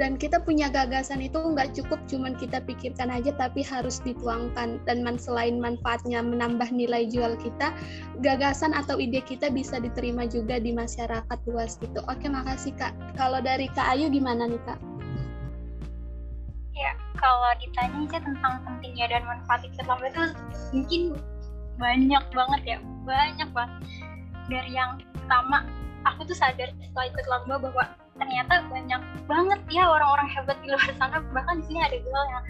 dan 0.00 0.16
kita 0.16 0.40
punya 0.40 0.72
gagasan 0.72 1.20
itu 1.20 1.36
nggak 1.36 1.76
cukup 1.76 2.00
cuman 2.08 2.32
kita 2.40 2.64
pikirkan 2.64 3.12
aja, 3.12 3.36
tapi 3.36 3.60
harus 3.60 4.00
dituangkan. 4.00 4.80
Dan 4.88 5.04
man, 5.04 5.20
selain 5.20 5.60
manfaatnya 5.60 6.24
menambah 6.24 6.72
nilai 6.72 7.04
jual 7.04 7.36
kita, 7.36 7.68
gagasan 8.24 8.72
atau 8.72 8.96
ide 8.96 9.20
kita 9.28 9.52
bisa 9.52 9.76
diterima 9.76 10.24
juga 10.24 10.56
di 10.56 10.72
masyarakat 10.72 11.38
luas 11.44 11.76
gitu. 11.76 12.00
Oke, 12.08 12.24
makasih 12.24 12.72
Kak. 12.80 12.96
Kalau 13.20 13.44
dari 13.44 13.68
Kak 13.76 13.92
Ayu 13.92 14.08
gimana 14.08 14.48
nih 14.48 14.62
Kak? 14.64 14.80
Ya, 16.72 16.96
kalau 17.20 17.52
ditanya 17.60 18.08
aja 18.08 18.18
tentang 18.24 18.64
pentingnya 18.64 19.04
dan 19.12 19.20
manfaat 19.28 19.68
itu 19.68 19.80
mungkin 20.72 21.12
banyak 21.76 22.24
banget 22.32 22.62
ya, 22.64 22.78
banyak 23.04 23.48
banget 23.52 23.84
dari 24.46 24.72
yang 24.74 25.02
pertama 25.14 25.66
aku 26.06 26.22
tuh 26.26 26.36
sadar 26.38 26.70
setelah 26.78 27.06
ikut 27.10 27.26
lomba 27.26 27.54
bahwa 27.58 27.84
ternyata 28.16 28.64
banyak 28.70 29.02
banget 29.28 29.60
ya 29.68 29.84
orang-orang 29.90 30.28
hebat 30.30 30.56
di 30.62 30.70
luar 30.72 30.90
sana. 30.96 31.20
Bahkan 31.20 31.54
di 31.60 31.64
sini 31.68 31.80
ada 31.82 31.96
gue 31.98 32.20
yang 32.30 32.44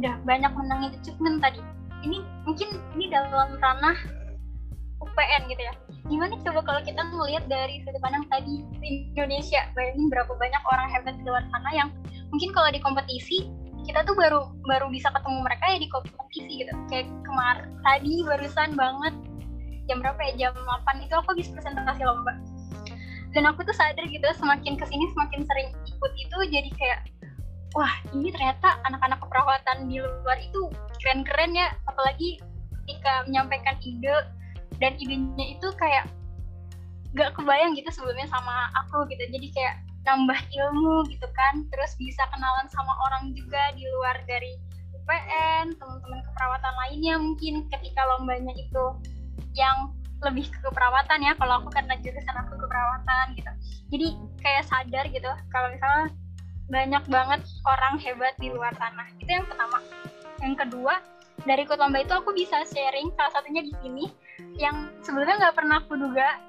udah 0.00 0.14
banyak 0.26 0.52
menangin 0.56 0.90
achievement 0.98 1.38
tadi. 1.44 1.60
Ini 2.02 2.18
mungkin 2.44 2.68
ini 2.98 3.04
dalam 3.12 3.56
ranah 3.60 3.96
UPN 5.04 5.42
gitu 5.52 5.62
ya. 5.62 5.74
Gimana 6.06 6.34
coba 6.40 6.60
kalau 6.64 6.80
kita 6.82 7.02
melihat 7.12 7.44
dari 7.46 7.82
sudut 7.84 8.00
pandang 8.00 8.24
tadi 8.32 8.64
di 8.80 9.10
Indonesia? 9.12 9.68
Bayangin 9.76 10.08
berapa 10.08 10.32
banyak 10.32 10.62
orang 10.72 10.88
hebat 10.90 11.14
di 11.18 11.24
luar 11.26 11.44
sana 11.52 11.70
yang 11.76 11.88
mungkin 12.32 12.50
kalau 12.56 12.68
di 12.72 12.80
kompetisi 12.82 13.46
kita 13.86 14.02
tuh 14.02 14.18
baru 14.18 14.50
baru 14.66 14.90
bisa 14.90 15.14
ketemu 15.14 15.46
mereka 15.46 15.64
ya 15.70 15.78
di 15.78 15.88
kompetisi 15.92 16.52
gitu. 16.64 16.72
Kayak 16.90 17.06
kemarin 17.22 17.70
tadi 17.86 18.14
barusan 18.26 18.70
banget 18.74 19.14
jam 19.86 20.02
berapa 20.02 20.20
ya? 20.30 20.32
Jam 20.48 20.52
8 20.54 21.06
itu 21.06 21.14
aku 21.14 21.34
habis 21.34 21.48
presentasi 21.50 22.02
lomba. 22.02 22.34
Dan 23.34 23.44
aku 23.48 23.62
tuh 23.66 23.76
sadar 23.76 24.06
gitu 24.08 24.24
semakin 24.38 24.80
ke 24.80 24.84
sini 24.88 25.04
semakin 25.12 25.44
sering 25.44 25.68
ikut 25.84 26.12
itu 26.16 26.38
jadi 26.48 26.70
kayak 26.72 27.00
wah 27.76 27.92
ini 28.16 28.32
ternyata 28.32 28.80
anak-anak 28.88 29.20
keperawatan 29.20 29.92
di 29.92 30.00
luar 30.00 30.38
itu 30.40 30.72
keren-keren 31.02 31.52
ya. 31.52 31.68
Apalagi 31.88 32.40
ketika 32.84 33.26
menyampaikan 33.28 33.76
ide 33.84 34.16
dan 34.80 34.92
idenya 34.96 35.56
itu 35.56 35.68
kayak 35.76 36.08
gak 37.16 37.32
kebayang 37.32 37.76
gitu 37.76 37.88
sebelumnya 37.92 38.28
sama 38.28 38.72
aku 38.84 39.04
gitu. 39.12 39.24
Jadi 39.28 39.48
kayak 39.52 39.84
nambah 40.08 40.38
ilmu 40.54 41.04
gitu 41.12 41.26
kan. 41.36 41.66
Terus 41.68 41.92
bisa 42.00 42.24
kenalan 42.32 42.66
sama 42.72 42.94
orang 43.10 43.36
juga 43.36 43.74
di 43.76 43.84
luar 43.98 44.16
dari 44.24 44.56
UPN 45.06 45.78
teman-teman 45.78 46.18
keperawatan 46.18 46.74
lainnya 46.82 47.14
mungkin 47.14 47.62
ketika 47.70 48.02
lombanya 48.10 48.50
itu 48.58 48.84
yang 49.56 49.92
lebih 50.24 50.48
ke 50.48 50.58
keperawatan 50.64 51.20
ya 51.20 51.32
kalau 51.36 51.60
aku 51.60 51.68
karena 51.68 51.94
jurusan 52.00 52.36
aku 52.36 52.56
keperawatan 52.56 53.36
gitu. 53.36 53.52
Jadi 53.92 54.06
kayak 54.40 54.64
sadar 54.64 55.04
gitu 55.12 55.30
kalau 55.52 55.68
misalnya 55.70 56.08
banyak 56.66 57.04
banget 57.06 57.40
orang 57.68 57.94
hebat 58.00 58.34
di 58.40 58.48
luar 58.50 58.72
tanah. 58.74 59.06
Itu 59.20 59.30
yang 59.30 59.46
pertama. 59.46 59.78
Yang 60.40 60.54
kedua 60.66 60.94
dari 61.44 61.62
ikut 61.68 61.78
lomba 61.78 62.00
itu 62.00 62.12
aku 62.16 62.32
bisa 62.32 62.64
sharing 62.66 63.12
salah 63.14 63.32
satunya 63.36 63.62
di 63.62 63.72
sini 63.84 64.04
yang 64.56 64.90
sebelumnya 65.04 65.36
nggak 65.46 65.56
pernah 65.56 65.76
aku 65.84 65.94
duga. 66.00 66.40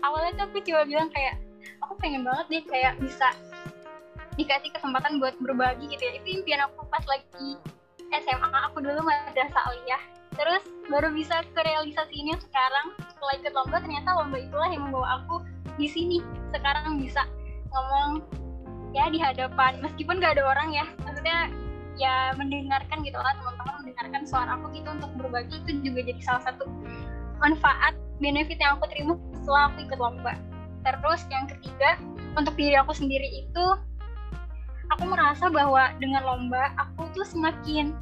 Awalnya 0.00 0.30
tuh 0.38 0.44
aku 0.48 0.58
cuma 0.64 0.86
bilang 0.88 1.10
kayak 1.12 1.36
aku 1.84 1.92
pengen 2.00 2.24
banget 2.24 2.46
deh 2.48 2.64
kayak 2.70 2.96
bisa 3.02 3.28
dikasih 4.38 4.70
kesempatan 4.72 5.18
buat 5.20 5.36
berbagi 5.42 5.90
gitu 5.92 6.02
ya. 6.02 6.12
Itu 6.22 6.28
impian 6.40 6.62
aku 6.64 6.86
pas 6.88 7.04
lagi 7.04 7.58
SMA 8.10 8.58
aku 8.70 8.82
dulu 8.82 9.02
madrasah 9.04 9.62
aliyah 9.70 10.19
terus 10.40 10.64
baru 10.88 11.12
bisa 11.12 11.44
ke 11.52 11.60
realisasi 11.60 12.16
ini 12.16 12.32
sekarang 12.40 12.96
setelah 13.12 13.34
ikut 13.36 13.52
lomba 13.52 13.76
ternyata 13.84 14.08
lomba 14.16 14.36
itulah 14.40 14.68
yang 14.72 14.88
membawa 14.88 15.20
aku 15.20 15.44
di 15.76 15.86
sini. 15.86 16.18
Sekarang 16.50 16.96
bisa 16.96 17.28
ngomong 17.70 18.24
ya 18.96 19.06
di 19.12 19.20
hadapan 19.20 19.78
meskipun 19.84 20.16
gak 20.18 20.40
ada 20.40 20.44
orang 20.48 20.72
ya. 20.72 20.84
Maksudnya 21.04 21.38
ya 22.00 22.32
mendengarkan 22.40 23.04
gitu 23.04 23.20
lah 23.20 23.36
teman-teman 23.36 23.74
mendengarkan 23.84 24.22
suara 24.24 24.56
aku 24.56 24.72
gitu 24.72 24.88
untuk 24.88 25.12
berbagi. 25.20 25.60
Itu 25.68 25.84
juga 25.84 26.00
jadi 26.08 26.20
salah 26.24 26.42
satu 26.48 26.64
manfaat 27.38 27.94
benefit 28.18 28.56
yang 28.56 28.80
aku 28.80 28.88
terima 28.88 29.20
setelah 29.36 29.68
aku 29.68 29.78
ikut 29.84 29.98
lomba. 30.00 30.32
Terus 30.80 31.20
yang 31.28 31.44
ketiga 31.52 32.00
untuk 32.34 32.56
diri 32.56 32.80
aku 32.80 32.96
sendiri 32.96 33.28
itu 33.44 33.64
aku 34.88 35.04
merasa 35.04 35.52
bahwa 35.52 35.92
dengan 36.00 36.24
lomba 36.24 36.72
aku 36.80 37.04
tuh 37.12 37.28
semakin 37.28 37.92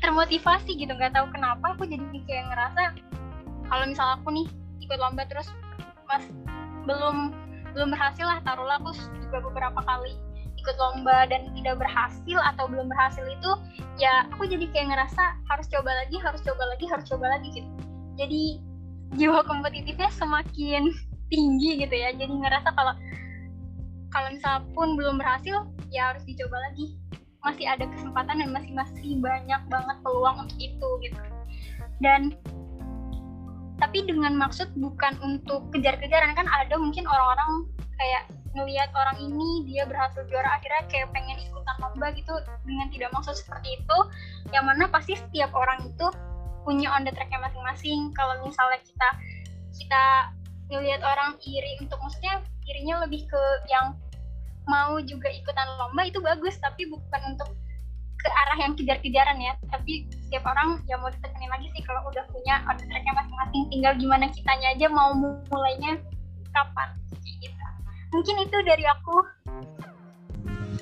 termotivasi 0.00 0.76
gitu 0.76 0.92
nggak 0.92 1.12
tahu 1.12 1.28
kenapa 1.32 1.76
aku 1.76 1.84
jadi 1.88 2.18
kayak 2.26 2.44
ngerasa 2.52 2.82
kalau 3.68 3.84
misal 3.86 4.08
aku 4.18 4.28
nih 4.32 4.46
ikut 4.80 4.98
lomba 4.98 5.28
terus 5.28 5.48
mas 6.08 6.24
belum 6.88 7.30
belum 7.76 7.88
berhasil 7.94 8.26
lah 8.26 8.42
taruhlah 8.42 8.80
aku 8.82 8.96
juga 9.22 9.38
beberapa 9.44 9.80
kali 9.84 10.16
ikut 10.60 10.76
lomba 10.76 11.24
dan 11.30 11.48
tidak 11.56 11.80
berhasil 11.80 12.38
atau 12.52 12.68
belum 12.68 12.92
berhasil 12.92 13.24
itu 13.24 13.50
ya 13.96 14.28
aku 14.34 14.44
jadi 14.44 14.68
kayak 14.72 14.92
ngerasa 14.92 15.22
harus 15.48 15.66
coba 15.72 15.90
lagi 16.04 16.16
harus 16.20 16.40
coba 16.44 16.62
lagi 16.68 16.84
harus 16.88 17.06
coba 17.08 17.26
lagi 17.32 17.48
gitu. 17.56 17.70
Jadi 18.20 18.60
jiwa 19.16 19.40
kompetitifnya 19.48 20.12
semakin 20.12 20.92
tinggi 21.32 21.80
gitu 21.80 21.94
ya 21.94 22.12
jadi 22.12 22.30
ngerasa 22.30 22.68
kalau 22.76 22.94
kalau 24.10 24.28
misal 24.34 24.66
pun 24.74 24.98
belum 24.98 25.16
berhasil 25.16 25.70
ya 25.88 26.12
harus 26.12 26.26
dicoba 26.26 26.58
lagi 26.70 26.98
masih 27.40 27.66
ada 27.68 27.88
kesempatan 27.88 28.40
dan 28.44 28.50
masih 28.52 28.72
masih 28.76 29.16
banyak 29.20 29.62
banget 29.72 29.96
peluang 30.04 30.44
untuk 30.44 30.58
itu 30.60 30.88
gitu. 31.04 31.20
Dan 32.00 32.36
tapi 33.80 34.04
dengan 34.04 34.36
maksud 34.36 34.68
bukan 34.76 35.16
untuk 35.24 35.72
kejar-kejaran 35.72 36.36
kan 36.36 36.44
ada 36.52 36.76
mungkin 36.76 37.08
orang-orang 37.08 37.64
kayak 37.96 38.28
ngelihat 38.52 38.90
orang 38.92 39.16
ini 39.24 39.64
dia 39.64 39.86
berhasil 39.88 40.26
juara 40.28 40.58
akhirnya 40.58 40.84
kayak 40.90 41.08
pengen 41.14 41.38
ikutan 41.38 41.76
lomba 41.80 42.12
gitu 42.12 42.34
dengan 42.66 42.90
tidak 42.92 43.10
maksud 43.14 43.38
seperti 43.38 43.78
itu 43.78 43.98
yang 44.52 44.66
mana 44.66 44.90
pasti 44.90 45.16
setiap 45.16 45.54
orang 45.54 45.80
itu 45.86 46.06
punya 46.66 46.92
on 46.92 47.08
the 47.08 47.12
tracknya 47.14 47.40
masing-masing. 47.40 48.12
Kalau 48.12 48.36
misalnya 48.44 48.80
kita 48.84 49.08
kita 49.80 50.04
ngelihat 50.70 51.00
orang 51.00 51.40
iri 51.42 51.80
untuk 51.80 51.96
maksudnya 52.04 52.44
irinya 52.68 53.02
lebih 53.08 53.26
ke 53.26 53.42
yang 53.72 53.96
mau 54.68 55.00
juga 55.00 55.28
ikutan 55.32 55.68
lomba 55.78 56.02
itu 56.04 56.18
bagus 56.20 56.58
tapi 56.60 56.88
bukan 56.88 57.20
untuk 57.36 57.54
ke 58.20 58.28
arah 58.28 58.58
yang 58.60 58.72
kejar-kejaran 58.76 59.38
ya 59.40 59.56
tapi 59.72 60.04
setiap 60.12 60.44
orang 60.44 60.84
ya 60.84 61.00
mau 61.00 61.08
ditekenin 61.08 61.48
lagi 61.48 61.72
sih 61.72 61.82
kalau 61.88 62.04
udah 62.12 62.24
punya 62.28 62.60
on 62.68 62.76
the 62.76 62.84
tracknya 62.84 63.16
masing-masing 63.16 63.64
tinggal 63.72 63.92
gimana 63.96 64.28
kitanya 64.28 64.76
aja 64.76 64.86
mau 64.92 65.16
mulainya 65.48 65.96
kapan 66.52 66.88
gitu 67.40 67.66
mungkin 68.12 68.36
itu 68.44 68.56
dari 68.68 68.84
aku 68.84 69.24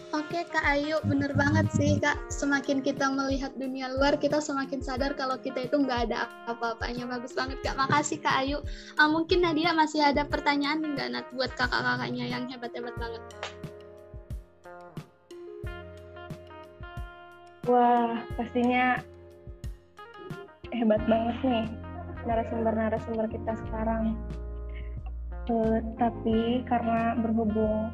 Oke 0.08 0.40
Kak 0.48 0.64
Ayu, 0.64 0.96
bener 1.04 1.36
banget 1.36 1.68
sih 1.68 2.00
Kak. 2.00 2.16
Semakin 2.32 2.80
kita 2.80 3.12
melihat 3.12 3.52
dunia 3.60 3.92
luar, 3.92 4.16
kita 4.16 4.40
semakin 4.40 4.80
sadar 4.80 5.12
kalau 5.12 5.36
kita 5.36 5.68
itu 5.68 5.76
nggak 5.76 6.08
ada 6.08 6.32
apa-apanya. 6.48 7.04
Bagus 7.04 7.36
banget 7.36 7.60
Kak. 7.60 7.76
Makasih 7.76 8.24
Kak 8.24 8.40
Ayu. 8.40 8.64
Uh, 8.96 9.08
mungkin 9.12 9.44
Nadia 9.44 9.76
masih 9.76 10.00
ada 10.00 10.24
pertanyaan 10.24 10.80
nggak 10.80 11.12
Nat 11.12 11.28
buat 11.36 11.52
kakak-kakaknya 11.60 12.24
yang 12.24 12.48
hebat-hebat 12.48 12.96
banget? 12.96 13.20
Wah, 17.68 18.16
pastinya 18.32 18.96
hebat 20.72 21.04
banget 21.04 21.36
nih 21.44 21.66
narasumber-narasumber 22.24 23.28
kita 23.28 23.52
sekarang. 23.68 24.16
Uh, 25.52 25.76
tapi 26.00 26.64
karena 26.64 27.12
berhubung 27.20 27.92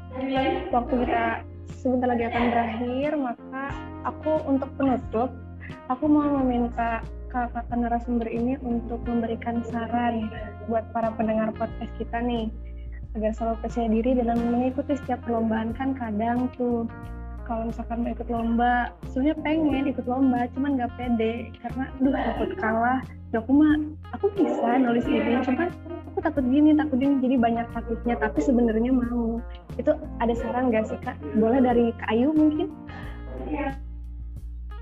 waktu 0.70 0.94
kita 1.06 1.42
sebentar 1.74 2.06
lagi 2.06 2.22
akan 2.30 2.44
berakhir, 2.54 3.10
maka 3.18 3.64
aku 4.06 4.46
untuk 4.46 4.70
penutup, 4.78 5.34
aku 5.90 6.06
mau 6.06 6.38
meminta 6.46 7.02
kakak 7.34 7.66
narasumber 7.74 8.30
ini 8.30 8.54
untuk 8.62 9.02
memberikan 9.10 9.58
saran 9.66 10.30
buat 10.70 10.86
para 10.94 11.10
pendengar 11.18 11.50
podcast 11.50 11.90
kita 11.98 12.22
nih, 12.22 12.46
agar 13.18 13.34
selalu 13.34 13.58
percaya 13.58 13.90
diri 13.90 14.10
dalam 14.22 14.38
mengikuti 14.54 14.94
setiap 15.02 15.18
perlombaan 15.26 15.74
kan 15.74 15.98
kadang 15.98 16.46
tuh 16.54 16.86
kalau 17.44 17.68
misalkan 17.68 18.04
mau 18.04 18.10
ikut 18.12 18.28
lomba, 18.32 18.92
sebenarnya 19.12 19.36
pengen 19.44 19.84
ikut 19.88 20.06
lomba, 20.08 20.48
cuman 20.56 20.80
nggak 20.80 20.92
pede 20.96 21.52
karena, 21.60 21.84
duh 22.00 22.12
takut 22.12 22.50
kalah. 22.56 23.00
Ya 23.32 23.42
aku 23.42 23.50
mah, 23.52 23.74
aku 24.16 24.26
bisa 24.38 24.68
nulis 24.80 25.04
ini, 25.04 25.42
cuman 25.44 25.68
aku 26.12 26.18
takut 26.24 26.44
gini, 26.48 26.72
takut 26.72 26.96
gini, 26.96 27.20
jadi 27.20 27.36
banyak 27.36 27.66
takutnya. 27.76 28.14
Tapi 28.16 28.38
sebenarnya 28.40 28.90
mau. 28.94 29.38
Itu 29.76 29.92
ada 30.22 30.34
saran 30.38 30.72
nggak 30.72 30.84
sih 30.88 30.98
kak? 31.02 31.18
Boleh 31.36 31.60
dari 31.60 31.92
Kak 32.00 32.08
Ayu 32.14 32.32
mungkin? 32.32 32.72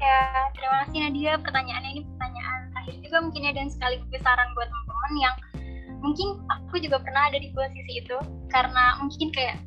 Ya, 0.03 0.21
terima 0.55 0.77
kasih 0.87 0.99
Nadia. 1.09 1.33
Pertanyaannya 1.39 1.91
ini 1.97 2.03
pertanyaan 2.15 2.61
terakhir 2.75 2.95
juga 3.03 3.19
mungkin 3.23 3.43
ya 3.47 3.53
dan 3.55 3.67
sekaligus 3.71 4.23
saran 4.23 4.51
buat 4.59 4.69
teman-teman 4.69 5.15
yang 5.19 5.37
mungkin 6.03 6.29
aku 6.51 6.83
juga 6.83 6.99
pernah 6.99 7.31
ada 7.31 7.39
di 7.39 7.55
posisi 7.55 8.03
itu 8.03 8.19
karena 8.51 8.99
mungkin 8.99 9.31
kayak 9.31 9.63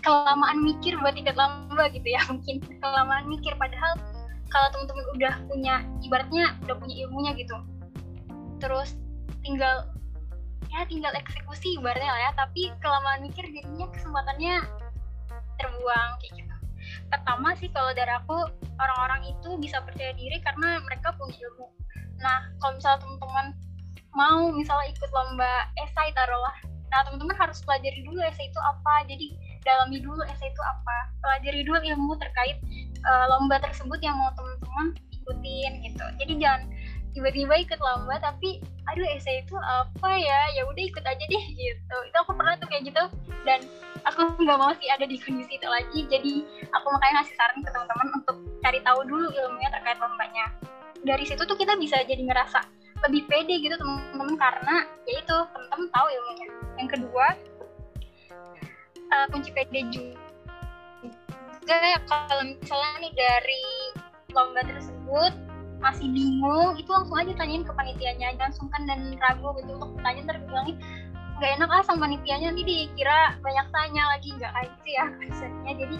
kelamaan 0.00 0.62
mikir 0.62 0.94
buat 1.02 1.18
ikut 1.18 1.34
lomba 1.34 1.90
gitu 1.90 2.06
ya 2.06 2.22
mungkin 2.30 2.62
kelamaan 2.78 3.26
mikir. 3.26 3.52
Padahal 3.58 3.98
kalau 4.50 4.68
teman-teman 4.74 5.06
udah 5.16 5.34
punya 5.46 5.74
ibaratnya 6.02 6.44
udah 6.66 6.76
punya 6.76 6.94
ilmunya 7.06 7.32
gitu 7.38 7.56
terus 8.60 8.98
tinggal 9.40 9.88
ya 10.68 10.84
tinggal 10.86 11.10
eksekusi 11.16 11.80
ibaratnya 11.80 12.10
lah 12.12 12.22
ya 12.28 12.30
tapi 12.36 12.70
kelamaan 12.82 13.24
mikir 13.24 13.42
jadinya 13.46 13.88
kesempatannya 13.90 14.62
terbuang 15.58 16.10
kayak 16.22 16.32
gitu. 16.44 16.54
Pertama 17.10 17.54
sih 17.58 17.68
kalau 17.74 17.90
dari 17.94 18.10
aku 18.10 18.48
orang-orang 18.78 19.34
itu 19.34 19.50
bisa 19.58 19.82
percaya 19.82 20.14
diri 20.14 20.38
karena 20.42 20.78
mereka 20.86 21.14
punya 21.18 21.34
ilmu. 21.36 21.66
Nah 22.22 22.50
kalau 22.62 22.78
misalnya 22.78 23.00
teman-teman 23.02 23.46
mau 24.14 24.42
misalnya 24.54 24.88
ikut 24.94 25.10
lomba 25.10 25.68
esai 25.82 26.10
taruhlah. 26.14 26.56
Nah 26.90 27.00
teman-teman 27.06 27.36
harus 27.38 27.58
pelajari 27.66 28.00
dulu 28.06 28.22
esai 28.22 28.46
itu 28.46 28.60
apa. 28.62 28.94
Jadi 29.10 29.26
dalami 29.64 29.98
dulu 30.00 30.22
esai 30.26 30.48
itu 30.48 30.62
apa. 30.64 30.96
Pelajari 31.20 31.60
dulu 31.64 31.78
ilmu 31.80 32.12
terkait 32.16 32.56
uh, 33.04 33.24
lomba 33.28 33.60
tersebut 33.60 34.00
yang 34.00 34.16
mau 34.16 34.32
teman-teman 34.34 34.96
ikutin 35.12 35.72
gitu. 35.84 36.04
Jadi 36.20 36.32
jangan 36.40 36.62
tiba-tiba 37.10 37.54
ikut 37.58 37.80
lomba 37.82 38.22
tapi 38.22 38.62
aduh 38.86 39.06
esai 39.14 39.42
itu 39.44 39.56
apa 39.58 40.10
ya? 40.16 40.40
Ya 40.56 40.62
udah 40.66 40.84
ikut 40.84 41.04
aja 41.04 41.24
deh 41.24 41.44
gitu. 41.54 41.96
Itu 42.08 42.16
aku 42.22 42.32
pernah 42.36 42.56
tuh 42.56 42.68
kayak 42.72 42.88
gitu. 42.88 43.04
Dan 43.44 43.60
aku 44.04 44.36
nggak 44.40 44.58
mau 44.58 44.72
sih 44.76 44.88
ada 44.88 45.04
di 45.04 45.16
kondisi 45.20 45.56
itu 45.60 45.68
lagi. 45.68 46.00
Jadi 46.08 46.44
aku 46.72 46.86
makanya 46.92 47.22
ngasih 47.22 47.34
saran 47.36 47.58
ke 47.60 47.70
teman-teman 47.70 48.08
untuk 48.16 48.36
cari 48.64 48.80
tahu 48.84 49.00
dulu 49.04 49.26
ilmunya 49.32 49.70
terkait 49.72 49.98
lombanya. 50.00 50.46
Dari 51.00 51.24
situ 51.24 51.42
tuh 51.48 51.56
kita 51.56 51.80
bisa 51.80 52.00
jadi 52.04 52.20
ngerasa 52.20 52.60
lebih 53.08 53.24
pede 53.32 53.56
gitu 53.64 53.72
teman-teman 53.80 54.36
karena 54.36 54.84
ya 55.08 55.14
itu 55.24 55.36
teman-teman 55.52 55.88
tahu 55.88 56.06
ilmunya. 56.12 56.48
Yang 56.76 56.88
kedua 56.96 57.26
uh, 59.10 59.26
kunci 59.30 59.50
PD 59.52 59.90
juga 59.90 61.76
ya 61.78 61.98
kalau 62.08 62.42
misalnya 62.46 62.90
nih 62.98 63.12
dari 63.14 63.64
lomba 64.34 64.62
tersebut 64.66 65.32
masih 65.80 66.12
bingung 66.12 66.76
itu 66.76 66.90
langsung 66.92 67.16
aja 67.16 67.32
tanyain 67.40 67.64
ke 67.64 67.72
panitianya 67.72 68.36
jangan 68.36 68.52
sungkan 68.52 68.82
dan 68.84 69.16
ragu 69.16 69.54
gitu. 69.58 69.70
Untuk 69.80 69.96
bertanya 69.96 70.20
ntar 70.28 70.36
bilangin 70.44 70.76
nggak 71.40 71.50
enak 71.56 71.68
ah 71.72 71.82
sama 71.86 72.08
panitianya. 72.08 72.52
Nanti 72.52 72.62
dikira 72.64 73.38
banyak 73.40 73.66
tanya 73.72 74.02
lagi 74.16 74.28
nggak 74.36 74.52
kayak 74.52 74.68
gitu 74.80 74.88
ya 74.92 75.04
biasanya 75.18 75.72
jadi 75.78 75.96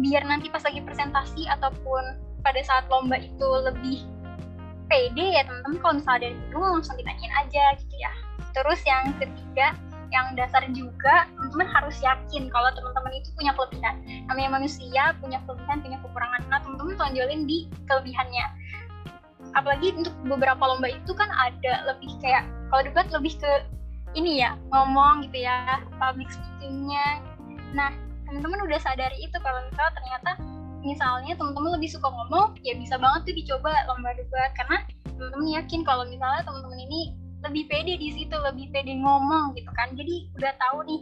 biar 0.00 0.22
nanti 0.26 0.46
pas 0.48 0.64
lagi 0.64 0.80
presentasi 0.80 1.44
ataupun 1.44 2.02
pada 2.40 2.60
saat 2.64 2.88
lomba 2.88 3.20
itu 3.20 3.48
lebih 3.68 4.00
pede 4.90 5.38
ya 5.38 5.46
teman-teman 5.46 5.78
kalau 5.78 5.94
misalnya 6.00 6.18
ada 6.18 6.26
yang 6.26 6.38
bingung 6.50 6.66
langsung 6.74 6.96
ditanyain 6.98 7.34
aja 7.46 7.64
gitu 7.78 7.94
ya. 7.94 8.12
Terus 8.50 8.80
yang 8.82 9.04
ketiga 9.22 9.76
yang 10.10 10.34
dasar 10.34 10.66
juga 10.74 11.26
teman-teman 11.38 11.68
harus 11.70 11.96
yakin 12.02 12.50
kalau 12.50 12.68
teman-teman 12.74 13.14
itu 13.14 13.30
punya 13.38 13.54
kelebihan. 13.54 13.94
Namanya 14.26 14.50
manusia 14.60 15.14
punya 15.22 15.38
kelebihan 15.46 15.78
punya 15.82 15.98
kekurangan. 16.02 16.40
Nah 16.50 16.58
teman-teman 16.62 16.94
tonjolin 16.98 17.46
di 17.46 17.70
kelebihannya. 17.86 18.46
Apalagi 19.54 19.94
untuk 19.94 20.14
beberapa 20.26 20.62
lomba 20.62 20.90
itu 20.90 21.12
kan 21.14 21.30
ada 21.34 21.86
lebih 21.90 22.10
kayak 22.22 22.46
kalau 22.70 22.82
debat 22.86 23.06
lebih 23.10 23.34
ke 23.38 23.52
ini 24.18 24.42
ya 24.42 24.58
ngomong 24.74 25.26
gitu 25.30 25.46
ya 25.46 25.78
public 25.98 26.26
speakingnya. 26.30 27.22
Nah 27.74 27.94
teman-teman 28.26 28.66
udah 28.66 28.78
sadari 28.82 29.18
itu 29.22 29.36
kalau 29.42 29.62
misalnya 29.70 29.94
ternyata 29.94 30.30
misalnya 30.82 31.32
teman-teman 31.38 31.76
lebih 31.78 31.90
suka 31.92 32.08
ngomong 32.10 32.58
ya 32.66 32.74
bisa 32.74 32.98
banget 32.98 33.30
tuh 33.30 33.34
dicoba 33.38 33.70
lomba 33.86 34.10
debat. 34.18 34.50
Karena 34.58 34.82
teman-teman 35.06 35.46
yakin 35.62 35.80
kalau 35.86 36.02
misalnya 36.10 36.42
teman-teman 36.42 36.78
ini 36.82 37.14
lebih 37.40 37.64
pede 37.72 37.96
di 37.96 38.08
situ 38.12 38.36
lebih 38.36 38.68
pede 38.72 38.92
ngomong 39.00 39.56
gitu 39.56 39.70
kan 39.72 39.92
jadi 39.96 40.28
udah 40.36 40.52
tahu 40.60 40.78
nih 40.84 41.00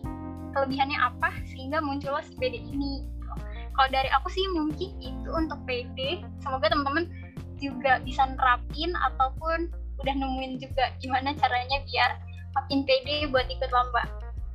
kelebihannya 0.54 0.98
apa 0.98 1.34
sehingga 1.50 1.82
muncullah 1.82 2.22
si 2.22 2.34
pede 2.38 2.62
ini 2.62 3.02
gitu. 3.04 3.32
kalau 3.74 3.88
dari 3.90 4.10
aku 4.14 4.28
sih 4.30 4.46
mungkin 4.54 4.90
itu 5.02 5.28
untuk 5.34 5.58
pede 5.66 6.22
semoga 6.42 6.70
teman-teman 6.70 7.10
juga 7.58 7.98
bisa 8.06 8.22
nerapin 8.22 8.94
ataupun 9.12 9.70
udah 9.98 10.14
nemuin 10.14 10.62
juga 10.62 10.94
gimana 11.02 11.34
caranya 11.34 11.82
biar 11.90 12.10
makin 12.54 12.86
pede 12.86 13.26
buat 13.34 13.46
ikut 13.50 13.70
lomba 13.74 14.06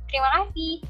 terima 0.08 0.28
kasih 0.40 0.80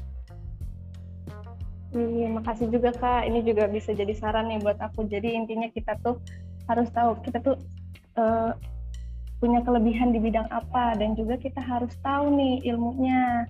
Iya, 1.95 2.27
makasih 2.27 2.75
juga 2.75 2.91
Kak. 2.91 3.23
Ini 3.23 3.39
juga 3.47 3.71
bisa 3.71 3.95
jadi 3.95 4.11
saran 4.11 4.51
nih 4.51 4.59
buat 4.59 4.75
aku. 4.83 5.07
Jadi 5.07 5.31
intinya 5.31 5.71
kita 5.71 5.95
tuh 6.03 6.19
harus 6.67 6.91
tahu 6.91 7.15
kita 7.23 7.39
tuh 7.39 7.55
uh, 8.19 8.51
punya 9.45 9.61
kelebihan 9.61 10.09
di 10.09 10.17
bidang 10.17 10.49
apa 10.49 10.97
dan 10.97 11.13
juga 11.13 11.37
kita 11.37 11.61
harus 11.61 11.93
tahu 12.01 12.33
nih 12.33 12.65
ilmunya. 12.65 13.45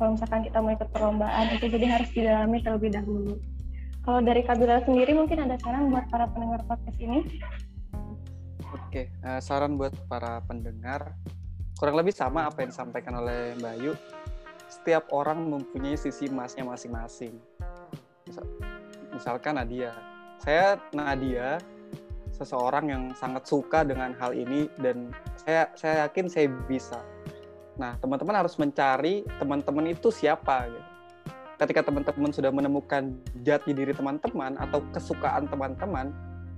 Kalau 0.00 0.16
misalkan 0.16 0.40
kita 0.48 0.58
mau 0.64 0.72
ikut 0.72 0.88
perlombaan 0.88 1.52
itu 1.52 1.68
jadi 1.68 1.86
harus 2.00 2.08
didalami 2.16 2.64
terlebih 2.64 2.96
dahulu. 2.96 3.36
Kalau 4.08 4.24
dari 4.24 4.40
Kabila 4.40 4.80
sendiri 4.88 5.12
mungkin 5.12 5.44
ada 5.44 5.60
saran 5.60 5.92
buat 5.92 6.08
para 6.08 6.32
pendengar 6.32 6.64
podcast 6.64 6.96
ini? 6.96 7.28
Oke 8.72 9.12
uh, 9.20 9.36
saran 9.44 9.76
buat 9.76 9.92
para 10.08 10.40
pendengar 10.48 11.12
kurang 11.76 12.00
lebih 12.00 12.16
sama 12.16 12.48
apa 12.48 12.64
yang 12.64 12.72
disampaikan 12.72 13.20
oleh 13.20 13.52
Mbak 13.60 13.72
Ayu. 13.84 13.92
Setiap 14.64 15.12
orang 15.12 15.44
mempunyai 15.44 16.00
sisi 16.00 16.32
emasnya 16.32 16.64
masing-masing. 16.64 17.36
Misal, 18.24 18.44
misalkan 19.12 19.60
Nadia. 19.60 19.92
Saya 20.40 20.80
Nadia 20.96 21.60
seseorang 22.34 22.90
yang 22.90 23.02
sangat 23.14 23.46
suka 23.46 23.86
dengan 23.86 24.10
hal 24.18 24.34
ini 24.34 24.66
dan 24.82 25.14
saya 25.46 25.70
saya 25.78 25.94
yakin 26.06 26.26
saya 26.26 26.50
bisa. 26.66 26.98
Nah, 27.78 27.94
teman-teman 27.98 28.42
harus 28.42 28.54
mencari 28.58 29.22
teman-teman 29.38 29.94
itu 29.94 30.10
siapa 30.10 30.66
gitu. 30.66 30.90
Ketika 31.54 31.86
teman-teman 31.86 32.34
sudah 32.34 32.50
menemukan 32.50 33.14
jati 33.46 33.70
diri 33.70 33.94
teman-teman 33.94 34.58
atau 34.58 34.82
kesukaan 34.90 35.46
teman-teman, 35.46 36.10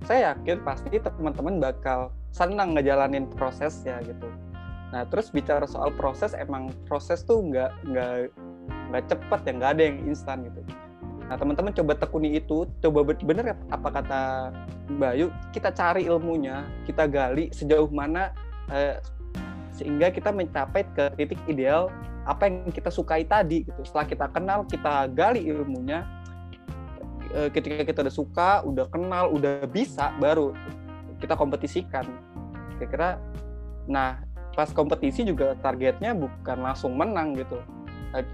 saya 0.08 0.32
yakin 0.32 0.64
pasti 0.64 0.96
teman-teman 0.96 1.60
bakal 1.60 2.12
senang 2.32 2.76
ngejalanin 2.76 3.28
prosesnya 3.28 4.00
gitu. 4.04 4.28
Nah, 4.92 5.04
terus 5.08 5.28
bicara 5.28 5.68
soal 5.68 5.92
proses, 5.92 6.32
emang 6.32 6.72
proses 6.88 7.20
tuh 7.24 7.44
nggak 7.44 7.72
nggak 7.92 8.14
nggak 8.92 9.04
cepat 9.12 9.40
ya, 9.44 9.52
nggak 9.52 9.72
ada 9.76 9.82
yang 9.84 9.98
instan 10.08 10.48
gitu. 10.48 10.60
Nah, 11.26 11.34
teman-teman 11.34 11.74
coba 11.74 11.92
tekuni 11.98 12.38
itu, 12.38 12.70
coba 12.78 13.02
bener 13.02 13.58
apa 13.66 13.88
kata 13.90 14.20
Bayu, 14.94 15.34
kita 15.50 15.74
cari 15.74 16.06
ilmunya, 16.06 16.62
kita 16.86 17.10
gali 17.10 17.50
sejauh 17.50 17.90
mana 17.90 18.30
eh, 18.70 19.02
sehingga 19.74 20.14
kita 20.14 20.30
mencapai 20.30 20.86
ke 20.94 21.04
titik 21.18 21.42
ideal 21.50 21.90
apa 22.26 22.46
yang 22.46 22.70
kita 22.70 22.94
sukai 22.94 23.26
tadi 23.26 23.66
gitu. 23.66 23.82
Setelah 23.82 24.06
kita 24.06 24.26
kenal, 24.30 24.58
kita 24.70 25.10
gali 25.10 25.42
ilmunya, 25.50 26.06
eh, 27.34 27.50
ketika 27.50 27.82
kita 27.82 28.06
udah 28.06 28.14
suka, 28.14 28.50
udah 28.62 28.86
kenal, 28.86 29.34
udah 29.34 29.66
bisa, 29.66 30.14
baru 30.22 30.54
kita 31.18 31.34
kompetisikan. 31.34 32.06
Kira-kira, 32.78 33.18
nah 33.90 34.22
pas 34.54 34.70
kompetisi 34.70 35.26
juga 35.26 35.58
targetnya 35.58 36.16
bukan 36.16 36.58
langsung 36.64 36.96
menang 36.96 37.36
gitu 37.36 37.60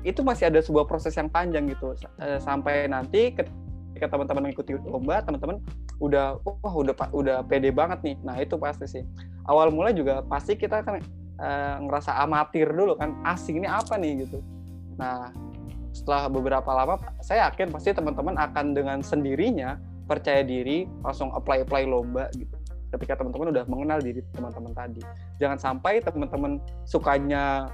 itu 0.02 0.20
masih 0.20 0.50
ada 0.50 0.60
sebuah 0.60 0.84
proses 0.84 1.14
yang 1.16 1.30
panjang 1.30 1.70
gitu. 1.70 1.94
Eh, 2.20 2.38
sampai 2.42 2.86
nanti 2.90 3.32
ketika 3.32 4.18
teman-teman 4.18 4.50
mengikuti 4.50 4.74
lomba 4.82 5.22
teman-teman 5.22 5.62
udah 6.02 6.40
wah 6.42 6.74
udah 6.74 6.94
udah 7.14 7.36
pede 7.46 7.70
banget 7.70 8.02
nih. 8.02 8.16
Nah 8.26 8.34
itu 8.42 8.58
pasti 8.58 8.86
sih. 8.90 9.02
Awal 9.46 9.70
mulai 9.70 9.94
juga 9.94 10.26
pasti 10.26 10.58
kita 10.58 10.82
kan 10.82 10.98
uh, 11.38 11.76
ngerasa 11.86 12.18
amatir 12.18 12.66
dulu 12.66 12.98
kan 12.98 13.14
asing 13.22 13.62
ini 13.62 13.68
apa 13.70 13.94
nih? 13.94 14.26
gitu. 14.26 14.42
Nah 14.98 15.30
setelah 15.92 16.26
beberapa 16.32 16.66
lama 16.72 16.96
saya 17.20 17.46
yakin 17.52 17.68
pasti 17.70 17.92
teman-teman 17.92 18.34
akan 18.40 18.72
dengan 18.72 18.98
sendirinya 19.04 19.76
percaya 20.08 20.42
diri 20.42 20.88
langsung 21.04 21.30
apply 21.30 21.62
apply 21.62 21.86
lomba 21.86 22.26
gitu. 22.34 22.56
Ketika 22.92 23.22
teman-teman 23.22 23.56
udah 23.56 23.64
mengenal 23.70 23.98
diri 24.04 24.20
teman-teman 24.36 24.72
tadi. 24.76 25.00
Jangan 25.40 25.56
sampai 25.56 26.02
teman-teman 26.04 26.60
sukanya 26.84 27.70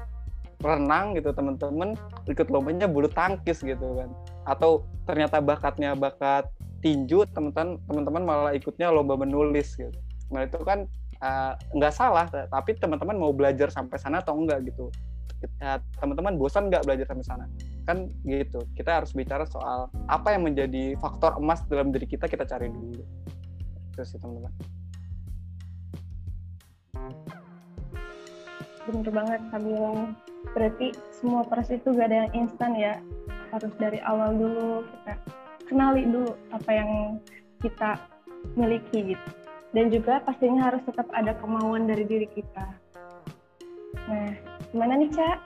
renang 0.58 1.14
gitu 1.14 1.30
teman-teman 1.30 1.94
ikut 2.26 2.50
lombanya 2.50 2.90
bulu 2.90 3.06
tangkis 3.10 3.62
gitu 3.62 3.98
kan. 3.98 4.10
Atau 4.46 4.86
ternyata 5.06 5.38
bakatnya 5.38 5.94
bakat 5.94 6.50
tinju 6.82 7.26
teman-teman 7.34 7.78
teman-teman 7.86 8.22
malah 8.22 8.52
ikutnya 8.54 8.90
lomba 8.90 9.18
menulis 9.18 9.74
gitu. 9.78 9.94
Nah 10.30 10.46
itu 10.46 10.58
kan 10.62 10.86
uh, 11.22 11.54
nggak 11.74 11.94
salah 11.94 12.26
tapi 12.30 12.74
teman-teman 12.78 13.16
mau 13.18 13.30
belajar 13.34 13.70
sampai 13.70 13.98
sana 13.98 14.22
atau 14.22 14.34
enggak 14.34 14.66
gitu. 14.66 14.90
Ya, 15.62 15.78
teman-teman 16.02 16.34
bosan 16.34 16.66
nggak 16.66 16.82
belajar 16.82 17.06
sampai 17.14 17.22
sana 17.22 17.46
kan 17.88 18.04
gitu 18.28 18.60
kita 18.76 19.00
harus 19.00 19.16
bicara 19.16 19.48
soal 19.48 19.88
apa 20.12 20.36
yang 20.36 20.44
menjadi 20.44 20.92
faktor 21.00 21.40
emas 21.40 21.64
dalam 21.72 21.88
diri 21.88 22.04
kita 22.04 22.28
kita 22.28 22.44
cari 22.44 22.68
dulu 22.68 23.00
itu 23.94 24.02
sih 24.04 24.20
teman-teman 24.20 24.52
bener 28.84 29.08
banget 29.08 29.40
Kak 29.48 29.60
bilang 29.64 30.12
berarti 30.54 30.94
semua 31.14 31.44
proses 31.46 31.80
itu 31.82 31.94
gak 31.94 32.08
ada 32.10 32.26
yang 32.26 32.46
instan 32.46 32.72
ya? 32.74 32.94
Harus 33.54 33.72
dari 33.80 33.98
awal 34.04 34.36
dulu 34.36 34.84
kita 34.84 35.14
kenali 35.68 36.04
dulu 36.08 36.32
apa 36.52 36.70
yang 36.72 36.90
kita 37.60 38.00
miliki 38.54 39.14
gitu. 39.16 39.28
Dan 39.76 39.92
juga 39.92 40.24
pastinya 40.24 40.72
harus 40.72 40.80
tetap 40.88 41.08
ada 41.12 41.36
kemauan 41.36 41.84
dari 41.84 42.04
diri 42.08 42.28
kita. 42.32 42.66
Nah 44.08 44.32
gimana 44.72 45.00
nih 45.00 45.10
Cak? 45.12 45.38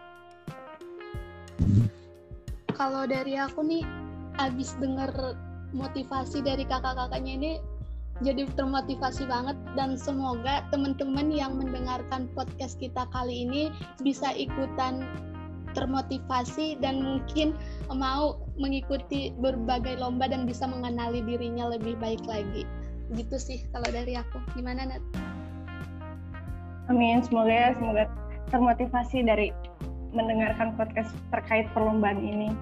Kalau 2.75 3.07
dari 3.07 3.39
aku 3.39 3.63
nih 3.63 3.85
abis 4.41 4.75
denger 4.81 5.37
motivasi 5.73 6.45
dari 6.45 6.65
kakak-kakaknya 6.69 7.33
ini 7.39 7.53
jadi 8.23 8.47
termotivasi 8.55 9.27
banget 9.27 9.59
dan 9.75 9.99
semoga 9.99 10.63
teman-teman 10.71 11.29
yang 11.29 11.59
mendengarkan 11.59 12.31
podcast 12.33 12.79
kita 12.79 13.05
kali 13.11 13.45
ini 13.45 13.75
bisa 14.01 14.31
ikutan 14.33 15.05
termotivasi 15.75 16.79
dan 16.79 17.03
mungkin 17.03 17.57
mau 17.91 18.39
mengikuti 18.61 19.33
berbagai 19.41 19.99
lomba 19.99 20.29
dan 20.29 20.45
bisa 20.47 20.69
mengenali 20.69 21.25
dirinya 21.25 21.73
lebih 21.73 21.97
baik 21.99 22.23
lagi. 22.29 22.69
Gitu 23.13 23.37
sih 23.37 23.59
kalau 23.73 23.89
dari 23.91 24.17
aku. 24.17 24.39
Gimana 24.57 24.89
Nat? 24.89 25.03
Amin, 26.93 27.25
semoga 27.25 27.53
ya 27.53 27.69
semoga 27.77 28.05
termotivasi 28.53 29.25
dari 29.25 29.49
mendengarkan 30.13 30.77
podcast 30.77 31.09
terkait 31.33 31.65
perlombaan 31.73 32.21
ini 32.21 32.53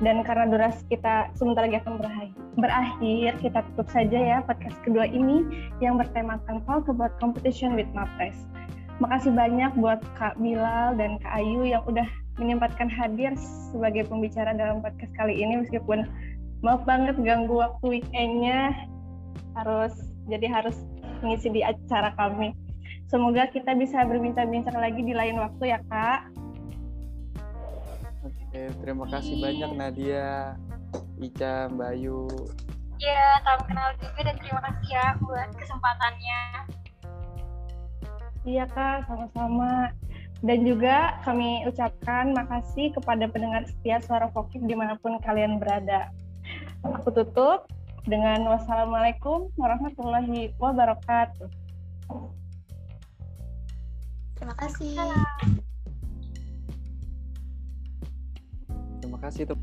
dan 0.00 0.24
karena 0.24 0.48
durasi 0.48 0.80
kita 0.88 1.28
sebentar 1.36 1.68
lagi 1.68 1.76
akan 1.84 2.00
berakhir, 2.00 2.32
berakhir 2.56 3.30
kita 3.44 3.60
tutup 3.72 3.88
saja 3.92 4.18
ya 4.18 4.38
podcast 4.48 4.76
kedua 4.80 5.04
ini 5.04 5.44
yang 5.84 6.00
bertemakan 6.00 6.64
Talk 6.64 6.88
About 6.88 7.12
Competition 7.20 7.76
with 7.76 7.88
Mapres. 7.92 8.36
Makasih 9.00 9.32
banyak 9.32 9.72
buat 9.76 10.00
Kak 10.16 10.40
Bilal 10.40 10.96
dan 10.96 11.20
Kak 11.20 11.32
Ayu 11.40 11.68
yang 11.68 11.84
udah 11.84 12.04
menyempatkan 12.40 12.88
hadir 12.88 13.36
sebagai 13.72 14.08
pembicara 14.08 14.56
dalam 14.56 14.80
podcast 14.80 15.12
kali 15.20 15.36
ini 15.36 15.60
meskipun 15.60 16.08
maaf 16.64 16.80
banget 16.88 17.16
ganggu 17.20 17.60
waktu 17.60 18.00
weekendnya 18.00 18.72
harus 19.56 19.92
jadi 20.28 20.48
harus 20.48 20.76
mengisi 21.20 21.52
di 21.52 21.60
acara 21.60 22.16
kami. 22.16 22.56
Semoga 23.12 23.50
kita 23.52 23.76
bisa 23.76 24.06
berbincang-bincang 24.06 24.78
lagi 24.80 25.04
di 25.04 25.12
lain 25.12 25.36
waktu 25.36 25.76
ya 25.76 25.80
Kak. 25.92 26.39
Oke, 28.60 28.76
terima 28.84 29.08
kasih 29.08 29.40
banyak 29.40 29.72
Nadia, 29.72 30.52
Ica, 31.16 31.72
Mbak 31.72 31.96
Ayu. 31.96 32.28
Iya, 33.00 33.40
salam 33.40 33.64
kenal 33.64 33.88
juga 33.96 34.20
dan 34.20 34.36
terima 34.36 34.60
kasih 34.68 34.88
ya 34.92 35.06
buat 35.24 35.48
kesempatannya. 35.56 36.42
Iya 38.44 38.68
kak, 38.68 39.08
sama-sama. 39.08 39.96
Dan 40.44 40.68
juga 40.68 41.16
kami 41.24 41.64
ucapkan 41.72 42.36
makasih 42.36 42.92
kepada 42.92 43.32
pendengar 43.32 43.64
setia 43.64 43.96
suara 44.04 44.28
Fokif 44.28 44.60
di 44.60 44.76
mana 44.76 44.92
pun 45.00 45.16
kalian 45.24 45.56
berada. 45.56 46.12
Aku 46.84 47.16
tutup 47.16 47.64
dengan 48.04 48.44
wassalamualaikum 48.44 49.48
warahmatullahi 49.56 50.52
wabarakatuh. 50.60 51.48
Terima 54.36 54.52
kasih. 54.60 55.00
Salam. 55.00 55.69
Kasih 59.20 59.44
tuh. 59.52 59.58